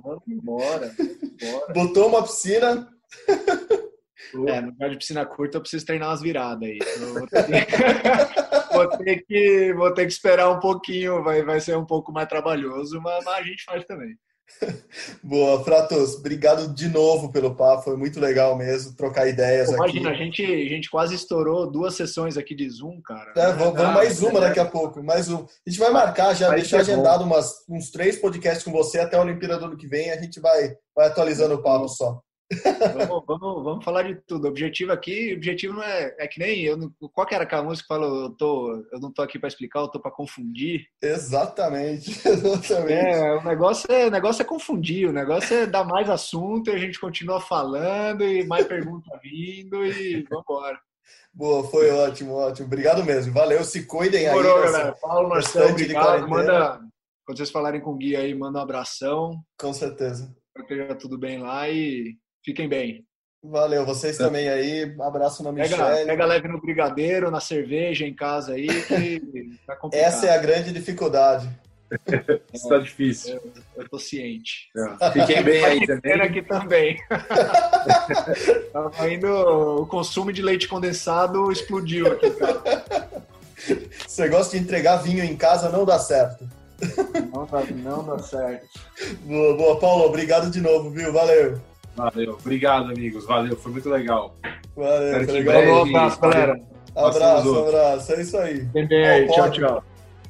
[0.00, 0.94] vamos embora,
[1.42, 1.72] embora.
[1.72, 2.88] Botou uma piscina...
[4.46, 6.78] É, no lugar de piscina curta eu preciso treinar umas viradas aí.
[7.12, 7.72] Vou, ter que...
[8.72, 9.74] vou, ter que...
[9.74, 13.38] vou ter que esperar um pouquinho, vai, vai ser um pouco mais trabalhoso, mas, mas
[13.38, 14.16] a gente faz também.
[15.22, 20.10] Boa, Fratos, obrigado de novo pelo papo, foi muito legal mesmo trocar ideias Pô, imagina,
[20.10, 20.20] aqui.
[20.20, 23.32] A gente, a gente quase estourou duas sessões aqui de Zoom, cara.
[23.36, 25.38] É, vamos, ah, mais uma daqui a pouco, mais um.
[25.38, 29.22] A gente vai marcar já, deixar agendado umas, uns três podcasts com você até a
[29.22, 32.20] Olimpíada do ano que vem, a gente vai, vai atualizando o papo só
[32.94, 34.44] vamos, vamos, vamos, falar de tudo.
[34.44, 36.78] O objetivo aqui, o objetivo não é, é que nem eu.
[37.12, 39.80] Qual que era aquela música que fala, eu, tô, eu não tô aqui para explicar,
[39.80, 40.86] eu tô para confundir?
[41.02, 42.92] Exatamente, exatamente.
[42.92, 46.74] É, o negócio é, o negócio é confundir, o negócio é dar mais assunto e
[46.74, 50.78] a gente continua falando e mais pergunta vindo e vamos embora.
[51.32, 52.66] Boa, foi ótimo, ótimo.
[52.66, 53.32] Obrigado mesmo.
[53.32, 54.34] Valeu, se cuidem aí.
[54.34, 54.92] Morou, galera.
[55.00, 56.28] Paulo, Marcelo, obrigado.
[56.28, 56.80] Manda,
[57.24, 59.42] quando vocês falarem com o Gui aí, manda um abração.
[59.58, 60.34] Com certeza.
[60.56, 63.04] Espero que tudo bem lá e Fiquem bem.
[63.42, 64.94] Valeu, vocês também aí.
[65.00, 66.06] Abraço na Michelle.
[66.06, 69.20] pega leve no brigadeiro, na cerveja, em casa aí, que
[69.66, 69.76] tá.
[69.92, 71.48] Essa é a grande dificuldade.
[72.52, 73.40] Isso tá difícil.
[73.76, 74.70] Eu tô ciente.
[75.12, 76.20] Fiquem bem aí também.
[76.20, 76.96] aqui também.
[78.72, 79.28] Tava indo,
[79.82, 82.62] o consumo de leite condensado explodiu aqui, cara.
[84.06, 86.48] Você gosta de entregar vinho em casa, não dá certo.
[87.32, 88.66] Não dá, não dá certo.
[89.20, 90.04] Boa, boa, Paulo.
[90.04, 91.12] Obrigado de novo, viu?
[91.12, 91.60] Valeu.
[91.96, 92.38] Valeu.
[92.40, 93.24] Obrigado, amigos.
[93.26, 93.56] Valeu.
[93.56, 94.34] Foi muito legal.
[94.76, 95.54] Valeu, foi que legal.
[95.54, 96.60] breve- Falou, abraço, galera.
[96.96, 98.12] Abraço, abraço.
[98.12, 98.60] É isso aí.
[98.60, 98.86] Bem
[99.28, 99.82] Tchau, tchau.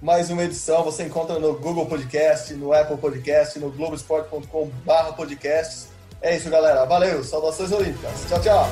[0.03, 5.89] Mais uma edição você encontra no Google Podcast, no Apple Podcast, no globesport.com/podcasts.
[6.20, 6.85] É isso, galera.
[6.85, 7.24] Valeu.
[7.24, 8.27] Saudações olímpicas.
[8.28, 8.69] Tchau, tchau.